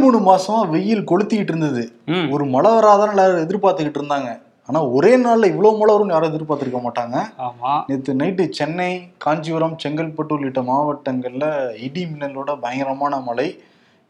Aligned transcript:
மூணு 0.00 0.18
மாசமா 0.28 0.60
வெயில் 0.74 1.08
கொளுத்திக்கிட்டு 1.10 1.52
இருந்தது. 1.54 1.84
ஒரு 2.34 2.44
மழை 2.54 2.70
வராதான் 2.76 3.12
எல்லாரும் 3.14 3.42
எதிர்பார்த்துக்கிட்டு 3.44 4.00
இருந்தாங்க. 4.00 4.30
ஆனா 4.66 4.80
ஒரே 4.96 5.12
நாள்ல 5.16 5.50
இவ்வளவு 5.52 5.78
மழை 5.80 5.92
வரும்னு 5.94 6.14
யாரும் 6.14 6.30
எதிர்பார்த்திருக்க 6.32 6.80
மாட்டாங்க. 6.84 7.16
நேற்று 7.88 8.14
நைட்டு 8.14 8.44
சென்னை 8.58 8.90
காஞ்சிபுரம் 9.24 9.76
செங்கல்பட்டு 9.82 10.36
உள்ளிட்ட 10.36 10.62
மாவட்டங்கள்ல 10.70 11.46
இடி 11.86 12.04
மின்னலோட 12.12 12.50
பயங்கரமான 12.60 13.20
மழை. 13.28 13.48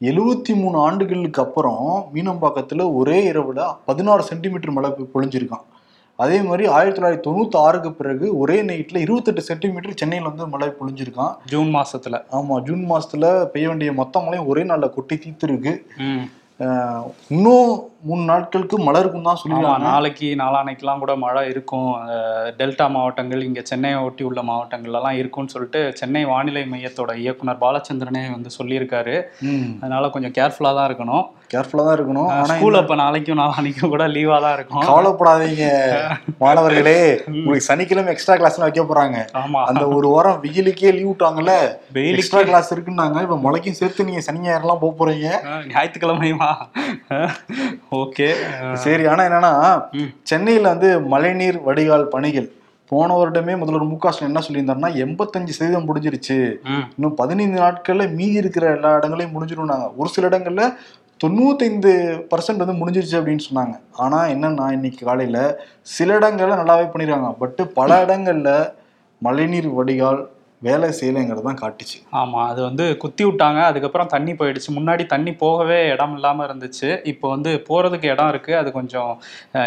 எழுவத்தி 0.00 0.52
மூணு 0.60 0.76
ஆண்டுகளுக்கு 0.78 1.40
அப்புறம் 1.42 1.88
மீனம்பாக்கத்துல 2.14 2.84
ஒரே 3.00 3.18
இரவுல 3.32 3.60
பதினாறு 3.88 4.22
சென்டிமீட்டர் 4.22 4.76
மழை 4.76 4.90
பொழிஞ்சிருக்கான் 5.14 5.66
அதே 6.22 6.38
மாதிரி 6.48 6.64
ஆயிரத்தி 6.76 6.98
தொள்ளாயிரத்தி 6.98 7.26
தொண்ணூத்தி 7.26 7.58
ஆறுக்கு 7.66 7.90
பிறகு 8.00 8.26
ஒரே 8.42 8.56
நைட்ல 8.70 9.02
இருபத்தெட்டு 9.04 9.42
சென்டிமீட்டர் 9.48 10.00
சென்னையில 10.00 10.30
வந்து 10.30 10.46
மழை 10.54 10.68
பொழிஞ்சிருக்கான் 10.80 11.34
ஜூன் 11.52 11.70
மாசத்துல. 11.76 12.18
ஆமா 12.38 12.56
ஜூன் 12.68 12.84
மாசத்துல 12.92 13.30
பெய்ய 13.54 13.68
வேண்டிய 13.70 13.92
மொத்த 14.00 14.24
மழையும் 14.26 14.50
ஒரே 14.52 14.64
நாள்ல 14.70 14.88
கொட்டி 14.96 15.16
தீர்த்துருக்கு. 15.24 15.72
இன்னும் 17.34 17.70
மூணு 18.02 18.22
நாட்களுக்கு 18.28 18.76
மழை 18.84 18.98
இருக்கும் 19.02 19.24
தான் 19.24 19.32
ஆமா 19.32 19.40
சொல்லிருக்காங்க 19.40 19.86
நாளைக்கு 19.88 20.28
நாளானைக்கெல்லாம் 20.40 21.02
கூட 21.02 21.12
மழை 21.24 21.42
இருக்கும். 21.50 21.88
டெல்டா 22.58 22.86
மாவட்டங்கள் 22.94 23.42
இங்க 23.46 23.60
சென்னையை 23.70 23.98
ஒட்டி 24.06 24.22
உள்ள 24.28 24.40
மாவட்டங்கள்லாம் 24.50 25.18
இருக்கும்னு 25.20 25.52
சொல்லிட்டு 25.54 25.80
சென்னை 26.00 26.22
வானிலை 26.30 26.62
மையத்தோட 26.72 27.14
இயக்குனர் 27.22 27.60
பாலச்சந்திரனே 27.64 28.22
வந்து 28.34 28.50
சொல்லியிருக்காரு. 28.58 29.16
அதனால 29.82 30.10
கொஞ்சம் 30.14 30.34
கேர்ஃபுல்லா 30.38 30.72
தான் 30.78 30.88
இருக்கணும். 30.90 31.24
கேர்ஃபுல்லா 31.52 31.84
தான் 31.86 31.96
இருக்கணும். 31.98 32.30
ஸ்கூல் 32.50 32.80
அப்ப 32.80 32.96
நாளைக்கும் 33.02 33.40
நாளானைக்கும் 33.40 33.92
கூட 33.94 34.04
லீவா 34.16 34.38
தான் 34.44 34.56
இருக்கும். 34.58 34.86
கவலைப்படாதீங்க 34.88 35.66
மாணவர்களே. 36.42 36.98
உங்களுக்கு 37.30 37.68
சனிக்கிழமை 37.68 38.12
எக்ஸ்ட்ரா 38.14 38.36
கிளாஸ் 38.40 38.58
வைக்க 38.62 38.82
போறாங்க. 38.90 39.16
ஆமா. 39.40 39.60
அந்த 39.70 39.84
ஒரு 39.96 40.08
வாரம் 40.14 40.40
வெயிலுக்கே 40.44 40.92
லீவ் 40.96 41.10
விட்டாங்கல்ல? 41.10 41.54
வெயிலுக்கு. 41.96 42.20
எக்ஸ்ட்ரா 42.20 42.42
கிளாஸ் 42.48 42.72
இருக்குன்னாங்க. 42.74 43.18
இப்ப 43.26 43.38
மழைக்கும் 43.46 43.78
சேர்த்து 43.80 44.08
நீங்க 44.08 44.22
சனி 44.26 44.44
ஞாயிறுலாம் 44.46 44.82
போக 44.84 44.94
போறீங்க. 45.00 45.28
அஹ், 45.50 45.64
ஞாயிற்றுக்கிழமையுமா? 45.72 46.50
ஓகே. 47.92 48.26
சரி 48.74 49.04
ஆனா 49.06 49.22
என்னன்னா. 49.28 49.52
சென்னையில 50.22 50.68
வந்து 50.68 51.00
மழைநீர் 51.12 51.58
வடிகால் 51.60 52.06
பணிகள். 52.08 52.48
போன 52.92 53.16
வருடமே 53.16 53.58
முதல்வர் 53.58 53.84
மு 53.84 53.96
க 53.96 54.10
ஸ்டாலின் 54.10 54.30
என்ன 54.30 54.40
சொல்லியிருந்தாருன்னா 54.46 54.90
எண்பத்தஞ்சு 55.04 55.52
சதவீதம் 55.56 55.86
முடிஞ்சிருச்சு. 55.88 56.36
இன்னும் 56.94 57.14
பதினைந்து 57.14 57.58
நாட்கள்ல 57.60 58.14
மீதி 58.14 58.40
இருக்கிற 58.42 58.64
எல்லா 58.74 58.90
இடங்களையும் 58.96 59.34
முடிஞ்சிரும்னாங்க. 59.36 59.86
ஒரு 59.96 60.08
சில 60.08 60.28
இடங்கள்ல 60.28 60.64
தொண்ணூத்தைந்து 61.20 61.92
பர்சன்ட் 62.30 62.62
வந்து 62.64 62.80
முடிஞ்சிருச்சு 62.80 63.18
அப்படின்னு 63.20 63.46
சொன்னாங்க. 63.48 63.74
ஆனா 63.96 64.24
என்னன்னா 64.34 64.72
இன்னைக்கு 64.72 65.00
காலையில 65.06 65.38
சில 65.96 66.18
இடங்கள்ல 66.18 66.60
நல்லாவே 66.62 66.86
பண்ணிருக்காங்க. 66.92 67.32
பட் 67.42 67.60
பல 67.74 67.90
இடங்கள்ல 68.06 68.50
மழைநீர் 69.22 69.68
வடிகால் 69.68 70.20
வேலை 70.62 70.88
செய்யலைங்கிறது 70.90 71.42
தான் 71.42 71.58
காட்டுச்சு. 71.60 71.98
ஆமா 72.12 72.46
அது 72.46 72.62
வந்து 72.62 72.96
குத்தி 72.96 73.24
விட்டாங்க. 73.24 73.62
அதுக்கப்புறம் 73.62 74.06
தண்ணி 74.06 74.32
போயிடுச்சு. 74.32 74.70
முன்னாடி 74.70 75.06
தண்ணி 75.06 75.32
போகவே 75.34 75.88
இடம் 75.88 76.14
இல்லாம 76.14 76.44
இருந்துச்சு. 76.44 77.00
இப்போ 77.04 77.28
வந்து 77.28 77.64
போறதுக்கு 77.68 78.04
இடம் 78.04 78.28
இருக்கு. 78.28 78.56
அது 78.56 78.72
கொஞ்சம் 78.72 79.12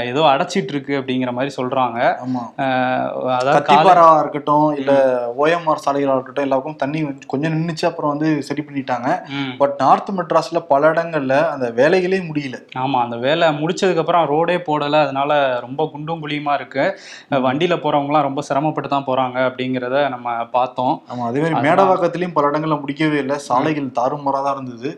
ஏதோ 0.04 0.22
அடைச்சிட்டு 0.24 0.68
இருக்கு 0.68 1.00
அப்படிங்கிற 1.00 1.32
மாதிரி 1.32 1.54
சொல்றாங்க. 1.58 2.00
ஆமா. 2.26 2.44
அஹ், 2.58 3.08
அதாவது 3.32 3.60
காலை- 3.60 3.64
கத்திப்பாரா 3.70 4.20
இருக்கட்டும் 4.20 4.76
இல்ல 4.76 4.92
ஓஎம்ஆர் 5.38 5.84
சாலைகளா 5.86 6.14
இருக்கட்டும் 6.14 6.44
எல்லாருக்கும் 6.44 6.76
தண்ணி 6.76 7.02
கொஞ்சம் 7.26 7.54
நின்னுச்சு 7.54 7.86
அப்புறம் 7.86 8.18
வந்து 8.18 8.42
சரி 8.42 8.62
பண்ணிட்டாங்க. 8.62 9.10
பட் 9.58 9.76
நார்த் 9.78 10.12
மெட்ராஸ்ல 10.12 10.60
பல 10.68 10.92
இடங்கள்ல 10.92 11.50
அந்த 11.50 11.72
வேலைகளே 11.76 12.22
முடியல. 12.24 12.60
ஆமா 12.78 13.00
அந்த 13.00 13.18
வேலை 13.18 13.48
முடிச்சதுக்கு 13.58 13.98
அப்புறம் 13.98 14.30
ரோடே 14.30 14.58
போடல. 14.68 15.02
அதனால 15.02 15.32
ரொம்ப 15.60 15.90
குண்டும் 15.92 16.24
குழியுமா 16.24 16.54
இருக்கு. 16.54 16.86
அஹ், 17.32 17.42
வண்டியில 17.42 17.76
போறவங்கலாம் 17.80 18.22
ரொம்ப 18.22 18.42
சிரமப்பட்டு 18.42 18.90
தான் 18.90 19.06
போறாங்க 19.06 19.40
அப்படிங்கிறத 19.48 20.10
நம்ம 20.10 20.28
பார்த்தோம். 20.52 20.82
ஆமா 21.12 21.24
அதே 21.30 21.40
மாதிரி 21.42 21.56
மேடவாக்கத்திலயும் 21.68 22.36
பல 22.38 22.50
இடங்கள்ல 22.50 22.78
முடிக்கவே 22.82 23.18
இல்லை. 23.18 23.38
சாலைகள் 23.48 23.96
தாறுமாறா 24.00 24.40
தான் 24.46 24.56
இருந்தது. 24.58 24.90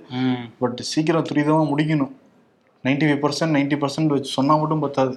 பட் 0.59 0.80
சீக்கிரம் 0.92 1.27
துரிதமா 1.31 1.64
முடிக்கணும். 1.72 2.14
Ninety 2.86 3.05
five 3.08 3.22
percent 3.23 3.55
ninety 3.58 3.78
percent 3.81 4.14
வச்சு 4.16 4.31
சொன்னா 4.38 4.53
மட்டும் 4.61 4.83
பத்தாது. 4.86 5.14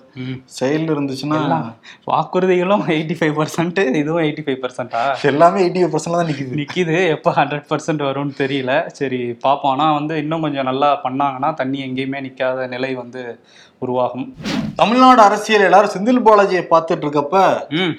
செயல் 0.58 0.86
இருந்துச்சுன்னா 0.94 1.38
வாக்குறுதிகளும் 2.10 2.84
எயிட்டி 2.94 3.16
ஃபைவ் 3.20 3.34
பர்சன்ட் 3.38 3.80
இதுவும் 4.00 4.22
எயிட்டி 4.26 4.44
ஃபைவ் 4.46 4.60
பர்சன்டா 4.64 5.02
எல்லாமே 5.30 5.60
எயிட்டி 5.64 5.80
ஃபைவ் 5.82 5.94
பர்சன்ட் 5.94 6.18
தான் 6.20 6.30
நிக்குது. 6.32 6.58
நிக்குது. 6.62 6.96
எப்போ 7.16 7.32
ஹண்ட்ரட் 7.38 7.66
பர்சன்ட் 7.72 8.04
வரும்னு 8.08 8.34
தெரியல. 8.42 8.72
சரி 8.98 9.20
பார்ப்போம் 9.46 9.72
ஆனால் 9.74 9.96
வந்து 9.98 10.16
இன்னும் 10.24 10.44
கொஞ்சம் 10.46 10.68
நல்லா 10.70 10.90
பண்ணாங்கன்னா 11.06 11.50
தண்ணி 11.62 11.80
எங்கேயுமே 11.88 12.20
நிற்காத 12.26 12.68
நிலை 12.74 12.92
வந்து 13.02 13.22
உருவாகும். 13.84 14.26
தமிழ்நாடு 14.78 15.20
அரசியல் 15.26 15.66
எல்லாரும் 15.66 15.92
செந்தில் 15.92 16.24
பாலாஜியை 16.26 16.62
பார்த்துட்டு 16.72 17.04
இருக்கப்ப 17.06 17.36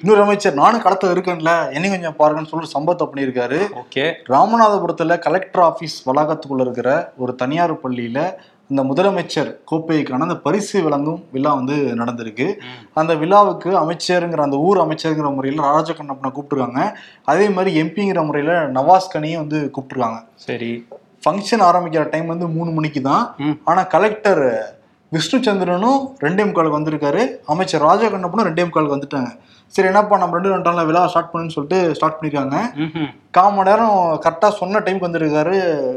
இன்னொரு 0.00 0.20
அமைச்சர் 0.24 0.60
நானும் 0.60 0.84
களத்துல 0.84 1.14
இருக்கேன்ல 1.14 1.52
என்னையும் 1.74 1.94
கொஞ்சம் 1.94 2.18
பாருங்கன்னு 2.20 2.50
சொல்லி 2.50 2.64
ஒரு 2.64 2.74
சம்பவத்தை 2.76 3.06
பண்ணியிருக்காரு. 3.10 3.60
ஓகே. 3.82 4.04
ராமநாதபுரத்துல 4.34 5.16
கலெக்டர் 5.26 5.64
ஆபீஸ் 5.70 5.96
வளாகத்துக்குள்ள 6.08 6.66
இருக்கிற 6.66 6.90
ஒரு 7.24 7.34
தனியார் 7.42 7.74
பள்ளியில 7.84 8.20
இந்த 8.70 8.82
முதலமைச்சர் 8.82 9.56
கோப்பைக்கான 9.70 10.18
அந்த 10.18 10.36
பரிசு 10.36 10.82
வழங்கும் 10.82 11.24
விழா 11.32 11.54
வந்து 11.54 11.74
நடந்திருக்கு. 11.74 12.56
அந்த 12.94 13.14
விழாவுக்கு 13.14 13.78
அமைச்சருங்கிற 13.78 14.36
அந்த 14.36 14.56
ஊர் 14.56 14.78
அமைச்சருங்கிற 14.78 15.34
முறையில் 15.34 15.62
ராஜகண்ணப்பனை 15.62 16.30
கூப்பிட்டுருக்காங்க. 16.32 16.92
அதே 17.24 17.48
மாதிரி 17.48 17.82
எம்பிங்கிற 17.82 18.26
முறையில் 18.26 18.52
நவாஸ் 18.52 19.12
கனியும் 19.12 19.48
வந்து 19.48 19.70
கூப்பிட்டுருக்காங்க. 19.74 20.22
சரி. 20.34 20.86
ஃபங்க்ஷன் 21.24 21.64
ஆரம்பிக்கிற 21.64 22.10
டைம் 22.10 22.26
வந்து 22.26 22.48
மூணு 22.48 22.70
மணிக்கு 22.70 23.00
தான். 23.00 23.34
ம். 23.38 23.58
ஆனா 23.64 23.82
கலெக்டர் 23.82 24.76
விஷ்ணுச்சந்திரனும் 25.12 26.14
ரெண்டே 26.20 26.44
முக்காலுக்கு 26.46 26.78
வந்திருக்காரு. 26.80 27.40
அமைச்சர் 27.46 27.82
ராஜகண்ணப்பனும் 27.82 28.48
ரெண்டே 28.48 28.64
முக்காலுக்கு 28.64 28.96
வந்துட்டாங்க. 28.96 29.30
சரி 29.66 29.88
என்னப்பா 29.88 30.18
நம்ம 30.18 30.38
ரெண்டு 30.38 30.56
ரெண்டாம் 30.56 30.86
விழா 30.86 31.06
ஸ்டார்ட் 31.06 31.32
பண்ணுன்னு 31.32 31.48
சொல்லிட்டு 31.48 31.94
ஸ்டார்ட் 31.94 32.18
பண்ணிருக்காங்க. 32.20 32.56
ம்ஹும். 32.76 33.10
கால் 33.30 33.52
மணி 33.52 33.70
நேரம் 33.70 34.20
கரெக்டாக 34.24 34.50
சொன்ன 34.50 34.78
டைமுக்கு 34.78 35.08
வந்திருக்காரு 35.08 35.56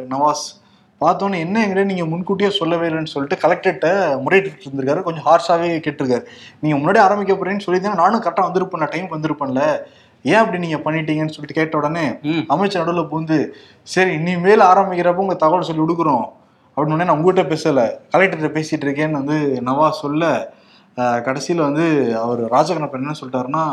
நவாஸ். 0.09 0.61
பார்த்தோன்னே 1.01 1.37
என்ன 1.45 1.61
எங்கிட்ட 1.63 1.83
நீங்கள் 1.91 2.09
முன்கூட்டியே 2.11 2.49
சொல்லவே 2.57 2.85
இல்லைன்னு 2.89 3.13
சொல்லிட்டு 3.13 3.37
கலெக்டர்கிட்ட 3.43 3.87
முறையிட்டு 4.25 4.65
இருந்திருக்காரு. 4.65 5.01
கொஞ்சம் 5.07 5.25
ஹார்ஷாகவே 5.27 5.69
கேட்டிருக்காரு. 5.85 6.23
நீங்கள் 6.63 6.79
முன்னாடி 6.81 6.99
ஆரம்பிக்க 7.05 7.33
போறேன்னு 7.39 7.65
சொல்லி 7.65 7.95
நானும் 8.03 8.23
கரெக்டாக 8.25 8.47
வந்திருப்பேன். 8.49 8.91
டைமுக்கு 8.93 9.17
வந்திருப்பேன்ல. 9.17 9.63
ஏன் 10.31 10.41
அப்படி 10.41 10.57
நீங்கள் 10.65 10.83
பண்ணிட்டீங்கன்னு 10.85 11.33
சொல்லிட்டு 11.35 11.57
கேட்ட 11.59 11.75
உடனே 11.79 12.05
அமைச்சர் 12.53 12.81
நடுவில் 12.81 13.09
பூந்து 13.11 13.37
சரி 13.93 14.11
இனிமேல் 14.19 14.63
ஆரம்பிக்கிறப்ப 14.71 15.23
உங்கள் 15.23 15.41
தகவல் 15.43 15.67
சொல்லி 15.69 15.81
கொடுக்குறோம். 15.83 16.27
அப்படின்னு 16.75 16.95
உடனே 16.95 17.07
நான் 17.09 17.17
உங்ககிட்ட 17.19 17.43
பேசலை. 17.53 17.85
கலெக்டர்கிட்ட 18.13 18.51
பேசிட்டு 18.57 18.85
இருக்கேன்னு 18.87 19.19
வந்து 19.21 19.37
நவாஸ் 19.69 20.01
சொல்ல 20.03 20.31
கடைசியில் 21.27 21.65
வந்து 21.67 21.85
அவர் 22.21 22.41
ராஜகண்ணப்பன் 22.55 23.03
என்ன 23.03 23.15
சொல்லிட்டாருன்னா 23.19 23.65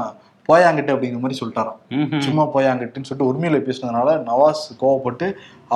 போயாங்கிட்டு 0.49 0.93
அப்படிங்கிற 0.95 1.21
மாதிரி 1.23 1.39
சொல்லிட்டாராம். 1.41 1.79
சும்மா 2.27 2.45
போயாங்கட்டுன்னு 2.55 3.09
சொல்லிட்டு 3.09 3.31
உரிமையில 3.31 3.59
பேசினதுனால 3.67 4.17
நவாஸ் 4.29 4.63
கோவப்பட்டு 4.83 5.27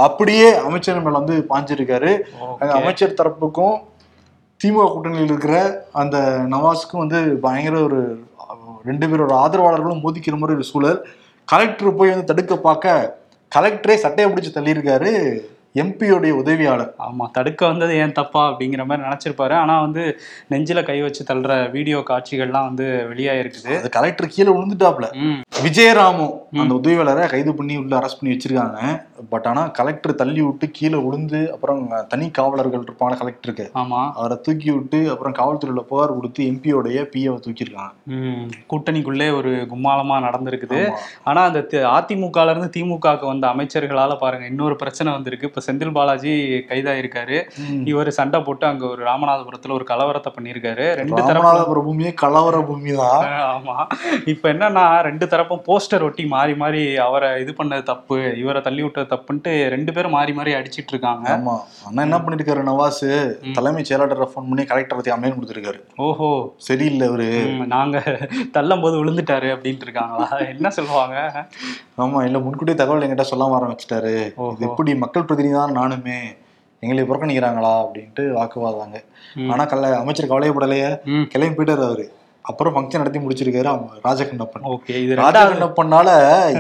அப்படியே 0.05 0.49
அமைச்சர் 0.69 1.03
மேல 1.07 1.19
வந்து 1.21 1.37
பாஞ்சிருக்காரு. 1.51 2.13
அமைச்சர் 2.81 3.19
தரப்புக்கும் 3.21 3.77
திமுக 4.61 4.87
கூட்டணியில் 4.91 5.31
இருக்கிற 5.31 5.57
அந்த 6.03 6.17
நவாஸுக்கும் 6.55 7.03
வந்து 7.05 7.21
பயங்கர 7.47 7.77
ஒரு 7.89 8.01
ரெண்டு 8.89 9.07
பேரோட 9.11 9.33
ஆதரவாளர்களும் 9.45 10.03
மோதிக்கிற 10.05 10.37
மாதிரி 10.39 10.57
ஒரு 10.59 10.67
சூழல் 10.71 10.99
கலெக்டர் 11.49 11.99
போய் 11.99 12.13
வந்து 12.13 12.31
தடுக்க 12.31 12.55
பார்க்க 12.69 13.17
கலெக்டரே 13.53 13.97
சட்டையை 14.05 14.29
பிடிச்சு 14.31 14.57
தள்ளியிருக்காரு 14.57 15.11
எம்பியோடைய 15.79 16.31
உதவியாளர். 16.31 16.95
ஆமா 16.99 17.31
தடுக்க 17.31 17.67
வந்தது 17.67 17.95
ஏன் 17.95 18.13
தப்பா 18.13 18.51
அப்படிங்கிற 18.51 18.87
மாதிரி 18.87 19.09
நினைச்சிருப்பாரு. 19.09 19.53
ஆனா 19.53 19.81
வந்து 19.81 20.21
நெஞ்சில 20.51 20.85
கை 20.85 21.03
வச்சு 21.03 21.25
தள்ளுற 21.25 21.71
வீடியோ 21.71 21.99
காட்சிகள்லாம் 21.99 22.65
வந்து 22.65 23.07
வெளியாயிருக்குது. 23.11 23.79
அது 23.79 23.89
கலெக்டர் 23.89 24.29
கீழே 24.29 24.51
விழுந்துட்டாப்ல. 24.51 25.15
விஜயராமு 25.63 26.31
அந்த 26.53 26.75
உதவியாளரை 26.75 27.29
கைது 27.29 27.55
பண்ணி 27.55 27.77
உள்ள 27.77 27.99
அரெஸ்ட் 27.99 28.21
பண்ணி 28.21 28.37
வச்சிருக்காங்க. 28.37 29.07
பட் 29.29 29.47
ஆனா 29.47 29.67
கலெக்டர் 29.67 30.15
தள்ளி 30.15 30.41
விட்டு 30.41 30.71
கீழே 30.71 30.97
விழுந்து 30.97 31.53
அப்புறம் 31.53 31.93
தனி 32.09 32.31
காவலர்கள் 32.31 32.81
இருப்பாங்க 32.81 33.13
கலெக்டருக்கு. 33.13 33.71
ஆமா. 33.75 34.13
அவரை 34.13 34.39
தூக்கி 34.43 34.71
விட்டு 34.71 35.11
அப்புறம் 35.11 35.33
காவல்துறையில 35.33 35.79
புகார் 35.79 36.15
கொடுத்து 36.15 36.45
எம்பியோடைய 36.45 37.09
பிஏவை 37.17 37.41
தூக்கியிருக்காங்க. 37.41 37.93
கூட்டணிக்குள்ளே 38.71 39.37
ஒரு 39.37 39.51
கும்மாளமா 39.51 40.19
நடந்திருக்குது. 40.21 40.89
ஆமா. 40.89 40.97
ஆனா 41.25 41.45
அந்த 41.45 41.59
தி- 41.59 41.73
அதிமுகல 41.73 42.51
இருந்து 42.51 42.81
திமுகவுக்கு 42.81 43.27
வந்த 43.27 43.47
அமைச்சர்களால 43.47 44.17
பாருங்க 44.17 44.47
இன்னொரு 44.47 44.77
பிரச்சனை 44.77 45.13
வந்திருக்கு. 45.13 45.47
இப்ப 45.47 45.61
செந்தில் 45.67 45.95
பாலாஜி 45.97 46.33
கைதாயிருக்காரு. 46.71 47.39
இவர் 47.91 48.11
சண்டை 48.19 48.39
போட்டு 48.43 48.65
அங்க 48.67 48.85
ஒரு 48.87 49.03
ராமநாதபுரத்துல 49.05 49.77
ஒரு 49.79 49.87
கலவரத்தை 49.91 50.33
பண்ணியிருக்காரு. 50.35 50.87
ரெண்டு 51.01 51.21
ராமநாதபுர 51.31 51.83
பூமியே 51.87 52.13
கலவர 52.23 52.59
பூமி 52.69 52.93
தான் 53.01 53.27
ஆமா. 53.51 53.77
இப்ப 54.33 54.45
என்னன்னா 54.53 54.85
ரெண்டு 55.09 55.27
தரப்பும் 55.33 55.65
போஸ்டர் 55.67 56.07
ஒட்டி 56.07 56.27
மாறி 56.35 56.55
மாறி 56.57 56.83
அவரை 57.05 57.31
இது 57.43 57.55
பண்ணது 57.59 57.85
தப்பு 57.85 58.17
இவரை 58.43 58.61
தள்ளி 58.63 58.83
விட்டது 58.85 59.11
தப்புன்ட்டு 59.13 59.53
ரெண்டு 59.75 59.93
பேரும் 59.93 60.17
மாறி 60.17 60.33
மாறி 60.33 60.53
அடிச்சிட்டு 60.59 60.93
இருக்காங்க 60.95 61.27
ஆமா. 61.35 61.55
அண்ணா 61.89 62.07
என்ன 62.07 62.19
பண்ணிருக்காரு 62.25 62.63
நவாஸ் 62.69 63.03
ம். 63.43 63.55
தலைமைச் 63.57 63.89
செயலாளரை 63.89 64.29
ஃபோன் 64.33 64.49
பண்ணி 64.51 64.65
கலெக்டர் 64.65 64.99
பத்தி 64.99 65.15
அமையன் 65.15 65.37
கொடுத்துருக்காரு. 65.37 65.81
ஓஹோ. 66.07 66.31
சரியில்லை 66.67 67.07
அவரு. 67.11 67.29
நாங்க 67.75 67.97
தள்ளும் 68.57 68.83
போது 68.85 68.95
விழுந்துட்டாரு 69.01 69.49
அப்படின்ட்டு 69.55 69.87
இருக்காங்களா 69.87 70.29
என்ன 70.53 70.69
சொல்லுவாங்க? 70.77 71.17
ஆமா 71.99 72.21
இல்ல 72.27 72.39
முன்கூட்டியே 72.45 72.77
தகவல் 72.79 73.05
என்கிட்ட 73.05 73.27
சொல்லாம 73.31 73.57
ஆரம்பிச்சிட்டாரு. 73.59 74.15
எப்படி 74.67 74.91
மக்கள் 75.03 75.27
பிரதிநிதி 75.27 75.54
தான் 75.57 75.77
நானுமே 75.79 76.19
எங்களை 76.83 77.03
புறக்கணிக்கிறாங்களா 77.11 77.73
அப்படின்ட்டு 77.83 78.23
வாக்குவாதாங்க. 78.39 78.99
ஆனா 79.53 79.63
கல்ல 79.65 79.93
அமைச்சர் 79.99 80.31
கவலையப்படலையே. 80.33 80.91
கிளம்பி 81.33 81.57
போயிட்டாரு 81.59 81.85
அவரு. 81.89 82.07
அப்புறம் 82.49 82.75
ஃபங்க்ஷன் 82.75 83.01
நடத்தி 83.03 83.19
முடிச்சிருக்காரு 83.19 83.69
அவங்க 83.73 83.93
ராஜகண்ணப்பன். 84.07 84.65
ஓகே 84.73 84.95
இது 85.05 85.15
ராஜகண்ணப்பனால 85.21 86.09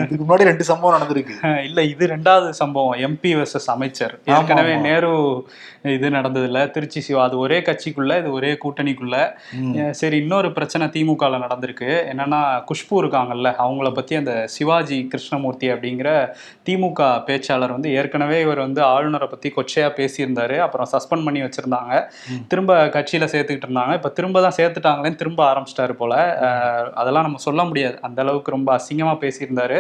இதுக்கு 0.04 0.24
முன்னாடி 0.28 0.44
ரெண்டு 0.50 0.64
சம்பவம் 0.64 0.94
நடந்திருக்கு. 0.96 1.34
இல்ல 1.68 1.82
இது 1.82 2.06
ரெண்டாவது 2.06 2.48
சம்பவம். 2.60 2.94
எம்பி 3.06 3.30
வெர்சஸ் 3.38 3.68
அமைச்சர். 3.74 4.14
ஏற்கனவே. 4.24 4.76
நேரு 4.76 5.10
இது 5.82 6.10
நடந்தது 6.10 6.46
இல்ல 6.46 6.66
திருச்சி 6.66 7.00
சிவா. 7.00 7.24
அது 7.24 7.38
ஒரே 7.38 7.58
கட்சிக்குள்ள 7.60 8.18
இது 8.18 8.32
ஒரே 8.32 8.52
கூட்டணிக்குள்ள. 8.64 9.16
சரி 9.90 10.16
இன்னொரு 10.16 10.52
பிரச்சனை 10.52 10.86
திமுகல 10.86 11.40
நடந்திருக்கு. 11.44 11.90
என்னன்னா 12.12 12.40
குஷ்பு 12.70 12.94
இருக்காங்கல்ல 13.02 13.52
அவங்கள 13.64 13.92
பத்தி 13.94 14.14
அந்த 14.14 14.34
சிவாஜி 14.46 14.98
கிருஷ்ணமூர்த்தி 15.12 15.68
அப்படிங்கிற 15.72 16.08
திமுக 16.68 17.10
பேச்சாளர் 17.28 17.76
வந்து 17.76 17.92
ஏற்கனவே 17.92 18.40
இவர் 18.40 18.58
வந்து 18.58 18.82
ஆளுநரை 18.82 19.28
பத்தி 19.34 19.52
கொச்சையா 19.58 19.90
பேசியிருந்தாரு. 20.00 20.58
அப்புறம் 20.58 20.90
சஸ்பெண்ட் 20.94 21.26
பண்ணி 21.28 21.42
வச்சிருந்தாங்க. 21.42 21.92
திரும்ப 22.48 22.86
கட்சியில 22.96 23.28
சேர்த்துக்கிட்டு 23.34 23.68
இருந்தாங்க. 23.68 23.92
இப்ப 24.00 24.08
திரும்ப 24.08 24.40
தான் 24.40 24.58
சேர்த்துட்டாங்களேன்னு 24.60 25.20
திரும்ப 25.24 25.42
ஆரம்பிச்சிட்டாரு 25.74 25.94
போல. 26.02 26.14
அதெல்லாம் 26.94 27.26
நம்ம 27.26 27.40
சொல்ல 27.46 27.60
முடியாது. 27.64 27.96
அந்த 28.06 28.18
அளவுக்கு 28.24 28.54
ரொம்ப 28.56 28.68
அசிங்கமா 28.78 29.14
பேசியிருந்தாரு. 29.24 29.78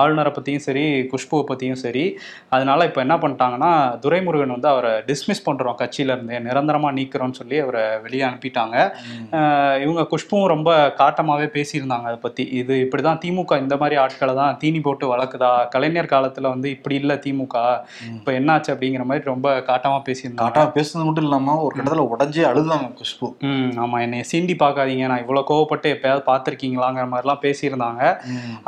ஆளுநரை 0.00 0.32
பத்தியும் 0.36 0.64
சரி 0.66 0.84
குஷ்புவை 1.12 1.42
பத்தியும் 1.50 1.80
சரி. 1.84 2.04
அதனால 2.48 2.86
இப்ப 2.90 3.00
என்ன 3.00 3.16
பண்ணிட்டாங்கன்னா 3.22 3.72
துரைமுருகன் 4.04 4.54
வந்து 4.56 4.70
அவரை 4.72 4.92
டிஸ்மிஸ் 5.10 5.44
பண்றோம் 5.48 5.78
கட்சியில 5.82 6.14
இருந்து. 6.16 6.38
நிரந்தரமா 6.48 6.90
நீக்கிறோம்னு 6.98 7.38
சொல்லி 7.40 7.58
அவரை 7.64 7.84
வெளியே 8.04 8.24
அனுப்பிட்டாங்க. 8.30 8.76
இவங்க 9.84 10.02
குஷ்புவும் 10.12 10.52
ரொம்ப 10.54 10.70
காட்டமாவே 11.00 11.48
பேசியிருந்தாங்க 11.56 12.08
அதை 12.10 12.18
பத்தி. 12.26 12.44
இது 12.62 12.74
இப்படிதான் 12.86 13.20
திமுக 13.24 13.58
இந்த 13.64 13.74
மாதிரி 13.76 13.96
ஆட்களை 14.04 14.34
தான் 14.40 14.56
தீனி 14.62 14.80
போட்டு 14.80 15.04
வளர்க்குதா? 15.14 15.52
கலைஞர் 15.74 16.12
காலத்துல 16.14 16.48
வந்து 16.54 16.68
இப்படி 16.76 16.94
இல்ல 17.02 17.12
திமுக. 17.26 17.56
இப்ப 18.18 18.30
என்னாச்சு 18.40 18.70
அப்படிங்கிற 18.74 19.04
மாதிரி 19.10 19.24
ரொம்ப 19.32 19.48
காட்டமா 19.70 19.98
பேசியிருந்தாங்க. 20.08 20.46
காட்டா 20.46 20.64
பேசுனது 20.76 21.06
மட்டும் 21.08 21.26
இல்லாம 21.28 21.56
ஒரு 21.66 21.74
கட்டத்துல 21.76 22.04
உடஞ்சே 22.14 22.44
அழுதாங்க 22.50 22.88
குஷ்பு. 23.00 23.28
ஆமா. 23.84 23.96
என்னை 24.06 24.20
சீண்டி 24.30 24.54
பார்க்காதீங்க. 24.62 25.04
நான் 25.10 25.22
இவ்வளவு 25.30 25.48
கோவப்பட்டு 25.50 25.88
எப்பயாவது 25.94 26.22
பார்த்துருக்கீங்களாங்கிற 26.28 27.04
மாதிரிலாம் 27.10 27.42
பேசியிருந்தாங்க. 27.44 28.02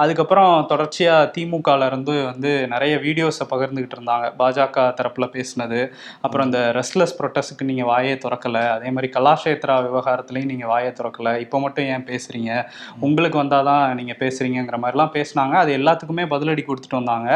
அதுக்கப்புறம் 0.02 0.52
தொடர்ச்சியா 0.72 1.14
திமுகல 1.36 1.86
இருந்து 1.90 2.14
வந்து 2.30 2.50
நிறைய 2.72 2.94
வீடியோஸை 3.06 3.44
பகிர்ந்துகிட்டு 3.52 3.96
இருந்தாங்க. 3.98 4.26
பாஜக 4.40 4.84
தரப்புல 4.98 5.26
பேசினது. 5.36 5.80
அப்புறம் 6.24 6.46
இந்த 6.48 6.60
ரெஸ்ட்லெஸ் 6.78 7.14
ப்ரொட்டஸ்ட்டுக்கு 7.18 7.68
நீங்க 7.70 7.84
வாயே 7.92 8.14
திறக்கல. 8.24 8.60
அதே 8.76 8.90
மாதிரி 8.96 9.08
கலாஷேத்ரா 9.16 9.76
விவகாரத்துலயும் 9.86 10.50
நீங்க 10.52 10.66
வாயே 10.72 10.90
திறக்கல. 11.00 11.32
இப்போ 11.44 11.60
மட்டும் 11.64 11.88
ஏன் 11.94 12.06
பேசுறீங்க? 12.10 12.50
உங்களுக்கு 13.08 13.38
வந்தாதான் 13.42 13.84
நீங்க 14.00 14.16
பேசுறீங்கங்கிற 14.22 14.78
மாதிரிலாம் 14.84 15.12
பேசினாங்க. 15.16 15.56
அது 15.62 15.72
எல்லாத்துக்குமே 15.80 16.26
பதிலடி 16.34 16.64
கொடுத்துட்டு 16.68 17.00
வந்தாங்க. 17.00 17.30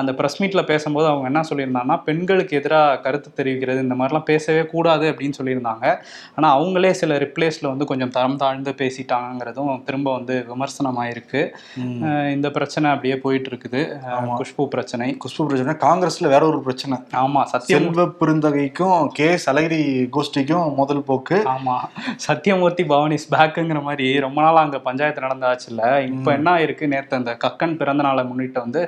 அந்த 0.00 0.14
ப்ரெஸ் 0.20 0.38
மீட்ல 0.42 0.64
பேசும்போது 0.72 1.08
அவங்க 1.12 1.26
என்ன 1.32 1.44
சொல்லியிருந்தாங்கன்னா 1.50 1.98
பெண்களுக்கு 2.08 2.58
எதிராக 2.60 3.00
கருத்து 3.06 3.30
தெரிவிக்கிறது 3.40 3.84
இந்த 3.86 3.96
மாதிரிலாம் 3.98 4.28
பேசவே 4.32 4.64
கூடாது 4.74 5.04
அப்படின்னு 5.12 5.38
சொல்லியிருந்தாங்க. 5.40 5.86
ஆனா 6.36 6.48
அவங்களே 6.58 6.90
சில 7.02 7.18
ரிப்ளேஸ்ல 7.24 7.66
வந்து 7.72 7.90
கொஞ்சம் 7.90 8.12
தரம் 8.16 8.40
தாழ்ந்து 8.44 8.74
பேசிட்டாங்கிறதும் 8.82 9.82
திரும்ப 9.88 10.08
வந்து 10.18 10.36
விமர்சனமாயிருக்கு. 10.52 11.42
இந்த 12.36 12.48
பிரச்சனை 12.56 12.86
அப்படியே 12.94 13.18
போயிட்டு 13.24 13.50
இருக்குது 13.50 13.82
குஷ்பு 14.38 14.64
பிரச்சனை. 14.74 15.08
குஷ்பு 15.24 15.46
பிரச்சனை 15.50 15.74
காங்கிரஸ்ல 15.86 16.32
வேற 16.34 16.42
ஒரு 16.52 16.60
பிரச்சனை. 16.66 16.98
ஆமா 17.24 17.42
சத்தியம் 17.52 17.82
செல்வ 17.84 18.04
பெருந்தகைக்கும் 18.20 19.06
கே. 19.18 19.28
அழகிரி 19.52 19.80
கோஷ்டிக்கும் 20.16 20.68
முதல் 20.78 21.02
போக்கு. 21.08 21.36
ஆமா. 21.54 21.74
சத்யமூர்த்தி 22.26 22.84
பவானிஸ் 22.92 23.26
பேக்குங்கிற 23.34 23.80
மாதிரி 23.88 24.06
ரொம்ப 24.24 24.38
நாள் 24.44 24.60
அங்க 24.62 24.78
பஞ்சாயத்து 24.86 25.24
நடந்தாச்சுல்ல. 25.26 25.82
இப்ப 26.12 26.32
என்ன 26.38 26.48
ஆயிருக்கு? 26.54 26.84
நேத்து 26.92 27.18
அந்த 27.20 27.32
கக்கன் 27.44 27.76
பிறந்த 27.80 28.02
நாளை 28.06 28.22
முன்னிட்டு 28.30 28.58
வந்து 28.64 28.80